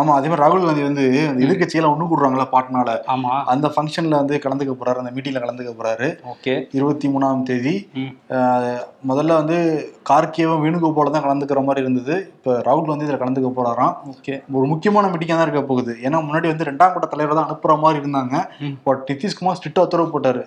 ஆமா 0.00 0.12
அதே 0.16 0.26
மாதிரி 0.30 0.42
ராகுல் 0.42 0.64
காந்தி 0.66 0.82
வந்து 0.86 1.04
எதிர்கட்சியெல்லாம் 1.44 1.92
ஒண்ணு 1.94 2.04
கூடுறாங்களா 2.10 2.44
பாட்னால. 2.52 2.90
ஆமா. 3.14 3.30
அந்த 3.52 3.66
ஃபங்க்ஷன்ல 3.74 4.18
வந்து 4.20 4.34
கலந்துக்க 4.44 4.72
போறாரு 4.80 5.00
அந்த 5.02 5.10
மீட்டிங்ல 5.14 5.40
கலந்துக்க 5.44 5.70
போறாரு. 5.78 6.08
ஓகே. 6.32 6.54
இருபத்தி 6.78 7.06
மூணாம் 7.14 7.42
தேதி. 7.48 7.72
முதல்ல 9.10 9.38
வந்து 9.40 9.56
கார்கேவும் 10.10 10.62
வேணுகோபால 10.64 11.12
தான் 11.14 11.24
கலந்துக்கிற 11.26 11.62
மாதிரி 11.68 11.84
இருந்தது. 11.84 12.16
இப்போ 12.36 12.52
ராகுல் 12.68 12.92
வந்து 12.92 13.06
இதுல 13.06 13.18
கலந்துக்க 13.22 13.50
போறாராம். 13.58 13.96
ஓகே. 14.12 14.36
ஒரு 14.58 14.68
முக்கியமான 14.72 15.08
மீட்டிங்காக 15.14 15.38
தான் 15.38 15.48
இருக்க 15.48 15.64
போகுது. 15.72 15.94
ஏன்னா 16.06 16.20
முன்னாடி 16.28 16.48
வந்து 16.52 16.68
ரெண்டாம் 16.70 16.94
கட்ட 16.96 17.08
தலைவர் 17.14 17.38
தான் 17.40 17.48
அனுப்புற 17.48 17.76
மாதிரி 17.84 18.02
இருந்தாங்க. 18.02 18.44
பட் 18.86 19.02
நிதிஷ்குமார் 19.12 19.58
ஸ்ட்ரிக்டா 19.60 19.86
உத்தரவு 19.88 20.14
போட்டாரு. 20.14 20.44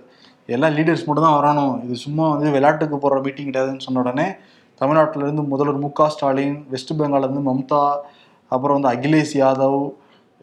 எல்லா 0.55 0.69
லீடர்ஸ் 0.77 1.05
மட்டும் 1.07 1.27
தான் 1.27 1.37
வரணும். 1.39 1.75
இது 1.87 1.97
சும்மா 2.05 2.27
வந்து 2.35 2.55
விளையாட்டுக்கு 2.57 3.03
போற 3.03 3.19
மீட்டிங் 3.27 3.51
கிடையாதுன்னு 3.51 3.87
சொன்ன 3.87 4.01
உடனே 4.05 4.29
தமிழ்நாட்டுல 4.81 5.25
இருந்து 5.27 5.43
முதல்வர் 5.53 5.81
மு 5.85 5.89
க 5.99 6.09
ஸ்டாலின் 6.15 6.59
வெஸ்ட் 6.75 6.93
பெங்கால்ல 6.99 7.27
இருந்து 7.27 7.47
மம்தா 7.49 7.81
அப்புறம் 8.51 8.77
வந்து 8.77 8.93
அகிலேஷ் 8.93 9.35
யாதவ் 9.41 9.81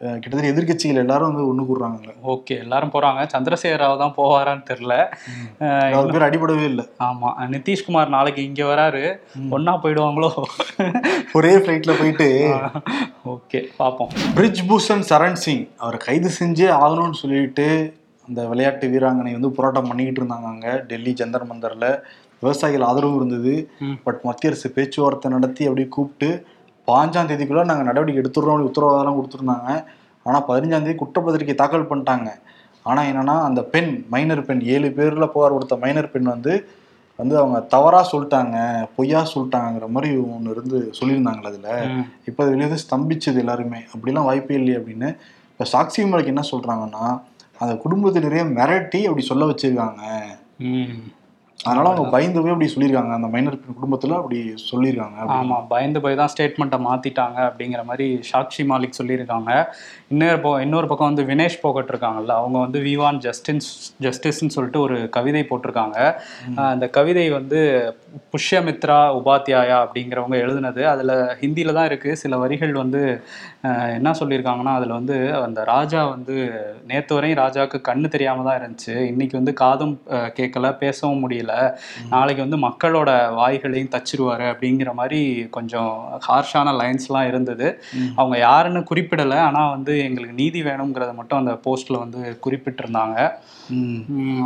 கிட்டத்தட்ட 0.01 0.51
எதிர்க்கட்சிகள் 0.51 1.01
எல்லாரும் 1.01 1.29
வந்து 1.29 1.47
ஒண்ணு 1.49 1.63
கூடுறாங்க 1.69 2.11
ஓகே 2.33 2.53
எல்லாரும் 2.63 2.91
போறாங்க. 2.93 3.21
சந்திரசேகர 3.33 3.79
ராவ் 3.81 3.95
தான் 4.01 4.13
போவாரான்னு 4.17 4.99
அவர் 5.95 6.13
பேர் 6.13 6.25
அடிபடவே 6.27 6.65
இல்லை. 6.71 6.85
ஆமா. 7.07 7.29
நிதிஷ்குமார் 7.53 8.13
நாளைக்கு 8.15 8.41
இங்க 8.49 8.61
வராரு. 8.69 9.01
ஒண்ணா 9.57 9.73
போயிடுவாங்களோ? 9.83 10.29
ஒரே 11.39 11.51
ஃப்ளைட்ல 11.57 11.95
போயிட்டு 11.99 12.27
ஓகே 13.33 13.61
பார்ப்போம் 13.81 14.13
பிரிட்ஜ் 14.37 14.63
பூஷன் 14.69 15.05
சரண் 15.11 15.39
சிங் 15.43 15.65
அவரை 15.83 15.99
கைது 16.07 16.31
செஞ்சே 16.39 16.69
ஆகணும்னு 16.83 17.21
சொல்லிட்டு 17.23 17.67
அந்த 18.27 18.41
விளையாட்டு 18.53 18.87
வீராங்கனை 18.95 19.33
வந்து 19.37 19.51
போராட்டம் 19.59 19.91
பண்ணிக்கிட்டு 19.91 20.21
இருந்தாங்க 20.21 20.49
அங்க 20.53 20.69
டெல்லி 20.89 21.13
ஜந்தர் 21.21 21.49
மந்தர்ல. 21.51 21.85
விவசாயிகள் 22.41 22.87
ஆதரவு 22.89 23.17
இருந்தது. 23.19 23.53
பட் 24.05 24.19
மத்திய 24.27 24.51
அரசு 24.51 24.67
பேச்சுவார்த்தை 24.77 25.31
நடத்தி 25.35 25.63
அப்படியே 25.69 25.89
கூப்பிட்டு 25.95 26.29
பாஞ்சாம் 26.87 27.29
தேதிக்குள்ள 27.31 27.63
நாங்க 27.71 27.85
நடவடிக்கை 27.89 28.21
எடுத்துடுறோம் 28.23 28.67
உத்தரவாதம் 28.69 29.17
கொடுத்துருந்தாங்க. 29.17 29.69
ஆனா 30.25 30.39
பதினஞ்சாம் 30.49 30.85
தேதி 30.85 30.97
குற்றப்பத்திரிக்கை 31.01 31.55
தாக்கல் 31.61 31.89
பண்ணிட்டாங்க. 31.91 32.29
ஆனா 32.89 33.01
என்னன்னா 33.09 33.35
அந்த 33.47 33.61
பெண் 33.73 33.91
மைனர் 34.13 34.47
பெண் 34.49 34.61
ஏழு 34.75 34.89
பேர்ல 34.97 35.25
புகார் 35.33 35.55
கொடுத்த 35.55 35.75
மைனர் 35.83 36.13
பெண் 36.13 36.29
வந்து 36.33 36.53
வந்து 37.19 37.35
அவங்க 37.39 37.57
தவறா 37.73 38.01
சொல்லிட்டாங்க 38.11 38.57
பொய்யா 38.95 39.21
சொல்லிட்டாங்கிற 39.31 39.87
மாதிரி 39.95 40.09
ஒன்று 40.35 40.53
இருந்து 40.55 40.77
சொல்லியிருந்தாங்களே 40.99 41.49
அதுல. 41.51 41.69
இப்போ 42.29 42.39
அது 42.43 42.53
வெளியே 42.53 42.67
வந்து 42.69 42.83
ஸ்தம்பிச்சது 42.83 43.41
எல்லாருமே. 43.43 43.79
அப்படிலாம் 43.93 44.27
வாய்ப்பே 44.29 44.57
இல்லையே 44.59 44.77
அப்படின்னு 44.79 45.09
இப்போ 45.51 45.65
சாக்சி 45.73 46.05
மலைக்கு 46.11 46.33
என்ன 46.33 46.43
சொல்றாங்கன்னா 46.51 47.05
அந்த 47.61 47.73
குடும்பத்தினரே 47.83 48.43
மிரட்டி 48.57 49.01
அப்படி 49.07 49.25
சொல்ல 49.31 49.45
வச்சிருக்காங்க. 49.51 50.03
அதனால 51.59 51.87
அவங்க 51.89 52.03
பயந்து 52.13 52.41
போய் 52.41 52.53
அப்படி 52.53 52.67
சொல்லியிருக்காங்க. 52.73 53.13
அந்த 53.17 53.27
மைனர் 53.33 53.55
குடும்பத்துல 53.79 54.17
அப்படி 54.19 54.37
சொல்லியிருக்காங்க. 54.69 55.17
அப்படின்னு. 55.21 55.47
ஆமா 55.47 55.57
பயந்து 55.71 55.99
போய் 56.03 56.19
தான் 56.19 56.31
ஸ்டேட்மெண்ட்டை 56.33 56.79
மாத்திட்டாங்க 56.85 57.37
அப்படிங்கிற 57.47 57.81
மாதிரி 57.89 58.05
சாக்ஷி 58.29 58.63
மாலிக் 58.69 58.99
சொல்லியிருக்காங்க. 58.99 59.51
இன்னொரு 60.13 60.37
பக்கம் 60.43 60.63
இன்னொரு 60.65 60.87
பக்கம் 60.91 61.09
வந்து 61.11 61.25
வினேஷ் 61.31 61.59
போகட் 61.63 61.91
இருக்காங்கல்ல 61.93 62.35
அவங்க 62.41 62.57
வந்து 62.65 62.79
விவான் 62.87 63.19
ஜஸ்டின்ஸ் 63.25 63.69
ஜஸ்டிஸ்ன்னு 64.05 64.55
சொல்லிட்டு 64.55 64.79
ஒரு 64.85 64.97
கவிதை 65.17 65.43
போட்டிருக்காங்க. 65.49 65.97
அந்த 66.73 66.87
கவிதை 66.97 67.25
வந்து 67.37 67.59
புஷ்யமித்ரா 68.33 68.99
உபாத்யாயா 69.19 69.77
அப்படிங்கிறவங்க 69.83 70.37
எழுதுனது. 70.45 70.81
அதுல 70.93 71.11
ஹிந்தியில 71.41 71.75
தான் 71.79 71.89
இருக்கு. 71.91 72.11
சில 72.23 72.37
வரிகள் 72.43 72.73
வந்து 72.83 73.03
என்ன 73.97 74.09
சொல்லியிருக்காங்கன்னா 74.19 74.73
அதுல 74.79 74.97
வந்து 74.99 75.15
அந்த 75.45 75.59
ராஜா 75.73 76.01
வந்து 76.15 76.35
நேத்து 76.91 77.15
வரையும் 77.17 77.41
ராஜாவுக்கு 77.43 77.79
கண்ணு 77.89 78.07
தெரியாம 78.15 78.45
தான் 78.47 78.59
இருந்துச்சு. 78.61 78.95
இன்னைக்கு 79.11 79.35
வந்து 79.39 79.53
காதும் 79.63 79.95
கேட்கல 80.39 80.71
பேசவும் 80.83 81.23
முடியல. 81.25 81.48
நாளைக்கு 82.09 82.47
வந்து 82.47 82.59
மக்களோட 82.67 83.33
வாய்களையும் 83.33 83.89
தச்சிருவாரு 83.89 84.45
அப்படிங்கிற 84.51 84.93
மாதிரி 84.93 85.47
கொஞ்சம் 85.49 86.19
ஹார்ஷான 86.27 86.73
லைன்ஸ்லாம் 86.81 87.27
இருந்தது. 87.27 87.83
அவங்க 88.15 88.37
யாருன்னு 88.37 88.79
குறிப்பிடலை. 88.79 89.39
ஆனால் 89.39 89.69
வந்து 89.69 89.99
எங்களுக்கு 89.99 90.35
நீதி 90.35 90.63
வேணுங்கிறத 90.63 91.13
மட்டும் 91.13 91.39
அந்த 91.39 91.53
போஸ்ட்ல 91.65 91.97
வந்து 91.97 92.39
குறிப்பிட்டிருந்தாங்க. 92.45 93.29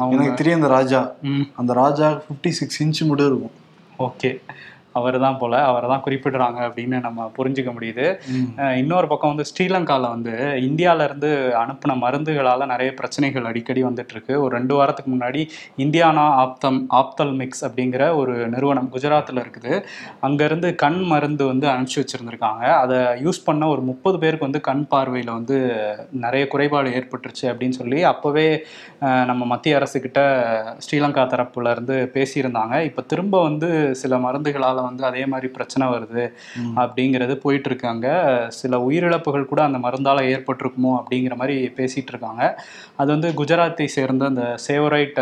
எனக்கு 0.09 0.33
தெரியும் 0.33 0.61
அந்த 0.61 0.73
ராஜா. 0.73 1.11
அந்த 1.55 1.73
ராஜா 1.73 2.07
ஃபிஃப்டி 2.11 2.49
சிக்ஸ் 2.49 2.83
இன்ச் 2.83 3.07
மட்டும் 3.07 3.27
இருக்கும். 3.27 3.55
ஓகே. 3.99 4.31
அவர் 4.99 5.17
தான் 5.25 5.37
போல 5.41 5.53
அவரை 5.69 5.87
தான் 5.93 6.03
குறிப்பிடுறாங்க 6.05 6.59
அப்படின்னு 6.67 6.97
நம்ம 7.07 7.29
புரிஞ்சுக்க 7.37 7.71
முடியுது. 7.77 8.05
இன்னொரு 8.81 9.07
பக்கம் 9.11 9.33
வந்து 9.33 9.47
ஸ்ரீலங்காவில் 9.51 10.13
வந்து 10.15 10.33
இந்தியால 10.69 11.07
இருந்து 11.09 11.31
அனுப்பின 11.63 11.97
மருந்துகளால் 12.03 12.71
நிறைய 12.73 12.91
பிரச்சனைகள் 12.99 13.49
அடிக்கடி 13.51 13.83
வந்துட்டு 13.89 14.15
இருக்கு 14.17 14.33
ஒரு 14.43 14.51
ரெண்டு 14.57 14.75
வாரத்துக்கு 14.79 15.11
முன்னாடி 15.15 15.43
இந்தியானா 15.85 16.25
ஆப்தம் 16.43 16.79
ஆப்தல் 17.01 17.33
மிக்ஸ் 17.41 17.63
அப்படிங்கிற 17.67 18.03
ஒரு 18.21 18.35
நிறுவனம் 18.55 18.91
குஜராத்தில் 18.95 19.41
இருக்குது. 19.43 19.73
அங்கேருந்து 20.27 20.69
கண் 20.83 21.01
மருந்து 21.11 21.43
வந்து 21.51 21.67
அனுப்பிச்சி 21.73 21.99
வச்சுருந்துருக்காங்க. 22.01 22.63
அதை 22.83 22.99
யூஸ் 23.25 23.45
பண்ண 23.47 23.63
ஒரு 23.73 23.81
முப்பது 23.91 24.17
பேருக்கு 24.23 24.47
வந்து 24.49 24.61
கண் 24.69 24.85
பார்வையில் 24.93 25.35
வந்து 25.37 25.57
நிறைய 26.25 26.43
குறைபாடு 26.53 26.89
ஏற்பட்டுருச்சு 26.99 27.45
அப்படின்னு 27.51 27.79
சொல்லி 27.81 27.99
அப்போவே 28.11 28.47
நம்ம 29.29 29.43
மத்திய 29.51 29.77
அரசுக்கிட்ட 29.79 30.21
ஸ்ரீலங்கா 30.85 31.23
தரப்புல 31.33 31.71
இருந்து 31.75 31.95
பேசியிருந்தாங்க. 32.15 32.75
இப்போ 32.89 33.01
திரும்ப 33.11 33.41
வந்து 33.47 33.69
சில 34.01 34.17
மருந்துகளால் 34.25 34.82
வந்து 34.87 35.03
அதே 35.09 35.23
மாதிரி 35.33 35.47
பிரச்சனை 35.57 35.87
வருது. 35.93 36.23
அப்படிங்கிறது 36.83 37.35
போயிட்டு 37.45 37.69
இருக்காங்க 37.71 38.07
சில 38.59 38.79
உயிரிழப்புகள் 38.87 39.49
கூட 39.51 39.61
அந்த 39.67 39.79
மருந்தால 39.85 40.25
ஏற்பட்டிருக்குமோ 40.33 40.93
அப்படிங்கிற 40.99 41.35
மாதிரி 41.41 41.57
பேசிட்டு 41.79 42.11
இருக்காங்க 42.13 42.43
அது 43.01 43.09
வந்து 43.15 43.29
குஜராத்தை 43.39 43.87
சேர்ந்த 43.97 44.25
அந்த 44.31 44.45
சேவரைட் 44.67 45.19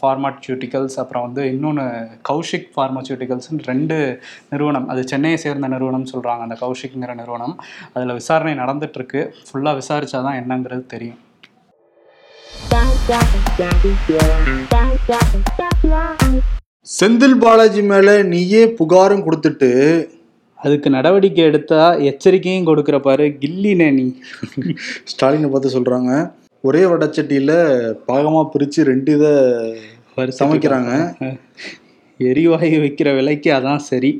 ஃபார்மாசியூட்டிக்கல்ஸ் 0.00 0.98
அப்புறம் 1.02 1.26
வந்து 1.26 1.44
இன்னொன்று 1.54 1.86
கௌஷிக் 2.30 2.68
ஃபார்மாசியூட்டிக்கல்ஸ்னு 2.74 3.66
ரெண்டு 3.72 3.96
நிறுவனம். 4.52 4.88
அது 4.92 5.02
சென்னையை 5.12 5.40
சேர்ந்த 5.46 5.68
நிறுவனம் 5.74 6.10
சொல்றாங்க 6.12 6.46
அந்த 6.48 6.58
கௌஷிக்ங்கிற 6.64 7.14
நிறுவனம். 7.22 7.56
அதில் 7.94 8.16
விசாரணை 8.20 8.54
நடந்துட்டு 8.62 8.98
இருக்கு 9.00 9.22
ஃபுல்லாக 9.48 9.80
விசாரிச்சாதான் 9.80 10.38
என்னங்கிறது 10.42 10.86
தெரியும். 10.94 11.20
செந்தில் 16.90 17.36
பாலாஜி 17.42 17.82
மேல 17.90 18.08
நீயே 18.32 18.62
புகாரும் 18.78 19.24
கொடுத்துட்டு 19.26 19.70
அதுக்கு 20.58 20.88
நடவடிக்கை 20.90 21.42
எடுத்தா 21.44 21.82
எச்சரிக்கையும் 22.10 22.66
கொடுக்குற 22.68 22.96
பாரு 23.06 23.26
கில்லினே 23.42 23.88
நீ. 23.98 24.06
ஸ்டாலினை 25.10 25.48
பார்த்து 25.50 25.74
சொல்றாங்க. 25.76 26.10
ஒரே 26.64 26.82
வடச்சட்டியில 26.92 27.52
பாகமா 28.08 28.42
பிரிச்சு 28.54 28.80
ரெண்டு 28.90 29.12
இதை 29.16 29.30
சமைக்கிறாங்க. 30.40 30.90
எரிவாயு 32.20 32.78
வைக்கிற 32.84 33.08
விலைக்கு 33.18 33.50
அதான் 33.58 33.82
சரி. 33.90 34.10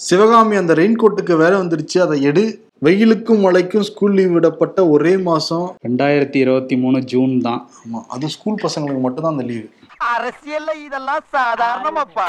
சிவகாமி 0.00 0.56
அந்த 0.56 0.74
ரெயின் 0.74 1.00
கோட்டுக்கு 1.02 1.36
வேலை 1.42 1.56
வந்துருச்சு 1.60 1.98
அதை 1.98 2.16
எடு. 2.30 2.44
வெயிலுக்கும் 2.84 3.42
மழைக்கும் 3.44 3.84
ஸ்கூல் 3.88 4.14
லீவ் 4.18 4.32
விடப்பட்ட 4.36 4.78
ஒரே 4.94 5.12
மாசம் 5.26 5.66
ரெண்டாயிரத்தி 5.86 6.38
இருபத்தி 6.44 6.74
மூணு 6.82 6.98
ஜூன் 7.10 7.34
தான். 7.44 7.60
ஆமா 7.82 8.00
அது 8.14 8.26
ஸ்கூல் 8.34 8.56
பசங்களுக்கு 8.62 9.02
மட்டும்தான் 9.04 9.34
அந்த 9.34 9.44
லீவு 9.50 9.68
அரசியல்ல 10.14 10.70
இதெல்லாம் 10.86 11.22
சாதாரணமாப்பா. 11.36 12.26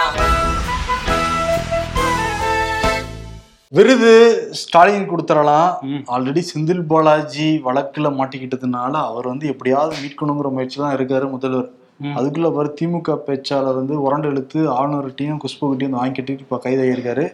விருது 3.77 4.11
ஸ்டாலின் 4.59 5.09
கொடுத்துடலாம். 5.11 5.71
ஆல்ரெடி 6.17 6.43
செந்தில் 6.51 6.85
பாலாஜி 6.91 7.47
வழக்குல 7.67 8.11
மாட்டிக்கிட்டதுனால 8.19 8.93
அவர் 9.09 9.31
வந்து 9.31 9.47
எப்படியாவது 9.53 9.95
மீட்கணுங்கிற 10.03 10.51
முயற்சி 10.57 10.79
தான் 10.83 10.95
இருக்காரு 10.97 11.27
முதல்வர். 11.33 11.71
அதுக்குள்ள 12.19 12.51
பாரு 12.59 12.71
திமுக 12.81 13.17
பேச்சாளர் 13.29 13.79
வந்து 13.81 13.97
உரண்டு 14.05 14.29
இழுத்து 14.33 14.61
ஆளுநர்கிட்டையும் 14.77 15.41
குஷ்புகிட்டையும் 15.45 15.91
வந்து 15.91 16.01
வாங்கிக்கிட்டு 16.01 16.37
இப்போ 16.45 16.61
கைதாகியிருக்காரு. 16.67 17.25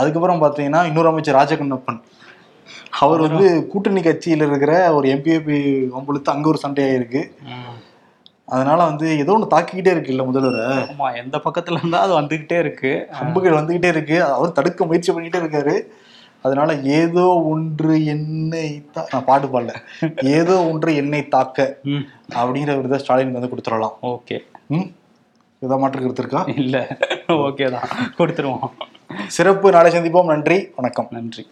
அதுக்கப்புறம் 0.00 0.42
பார்த்தீங்கன்னா 0.46 0.82
இன்னொரு 0.90 1.10
அமைச்சர் 1.12 1.38
ராஜகண்ணப்பன். 1.40 2.00
அவர் 2.98 3.20
வந்து 3.20 3.66
கூட்டணி 3.66 4.02
கட்சியில் 4.02 4.46
இருக்கிற 4.46 4.94
ஒரு 4.94 5.08
எம்பிஏபி 5.08 5.88
வம்புழுத்து 5.88 6.24
அங்கே 6.24 6.48
ஒரு 6.48 6.58
சண்டையாயிருக்கு. 6.68 7.30
அதனால 8.44 8.84
வந்து 8.84 9.18
ஏதோ 9.18 9.32
ஒன்று 9.32 9.56
தாக்கிக்கிட்டே 9.56 9.90
இருக்கு 9.90 10.14
இல்ல 10.14 10.22
முதல்வரை. 10.22 10.88
ஆமா 10.98 11.16
எந்த 11.16 11.40
பக்கத்துல 11.44 11.72
இருந்தா 11.72 12.00
அது 12.00 12.20
வந்துகிட்டே 12.20 12.58
இருக்கு. 12.58 13.08
அம்புகள் 13.10 13.52
வந்துகிட்டே 13.52 13.86
இருக்கு. 13.86 14.24
அவர் 14.24 14.52
தடுக்க 14.52 14.86
முயற்சி 14.86 15.12
பண்ணிக்கிட்டே 15.12 15.16
இருக்காரு. 15.16 15.80
அதனால 16.42 16.74
ஏதோ 16.74 17.42
ஒன்று 17.44 18.04
என்னை 18.04 18.86
தா- 18.94 19.06
நான் 19.12 19.24
பாட்டு 19.24 19.60
பாடல. 19.60 19.74
ஏதோ 20.22 20.64
ஒன்று 20.64 20.94
என்னை 20.94 21.28
தாக்க 21.28 21.78
அப்படிங்கிற 22.34 22.76
விருதை 22.76 22.98
ஸ்டாலினுக்கு 22.98 23.40
வந்து 23.40 23.56
கொடுத்துடலாம். 23.56 23.92
ஓகே. 24.02 24.38
ம்? 24.66 24.94
இதை 25.58 25.78
மாற்று 25.78 26.00
கருத்து 26.00 26.22
இருக்கா? 26.22 26.44
இல்ல. 26.56 26.96
ஓகே 27.28 27.70
தான். 27.70 28.14
கொடுத்துருவோம். 28.18 28.58
சிறப்பு. 29.26 29.70
நாளை 29.70 29.96
சந்திப்போம். 29.96 30.24
நன்றி. 30.24 30.68
வணக்கம். 30.76 31.06
நன்றி. 31.10 31.46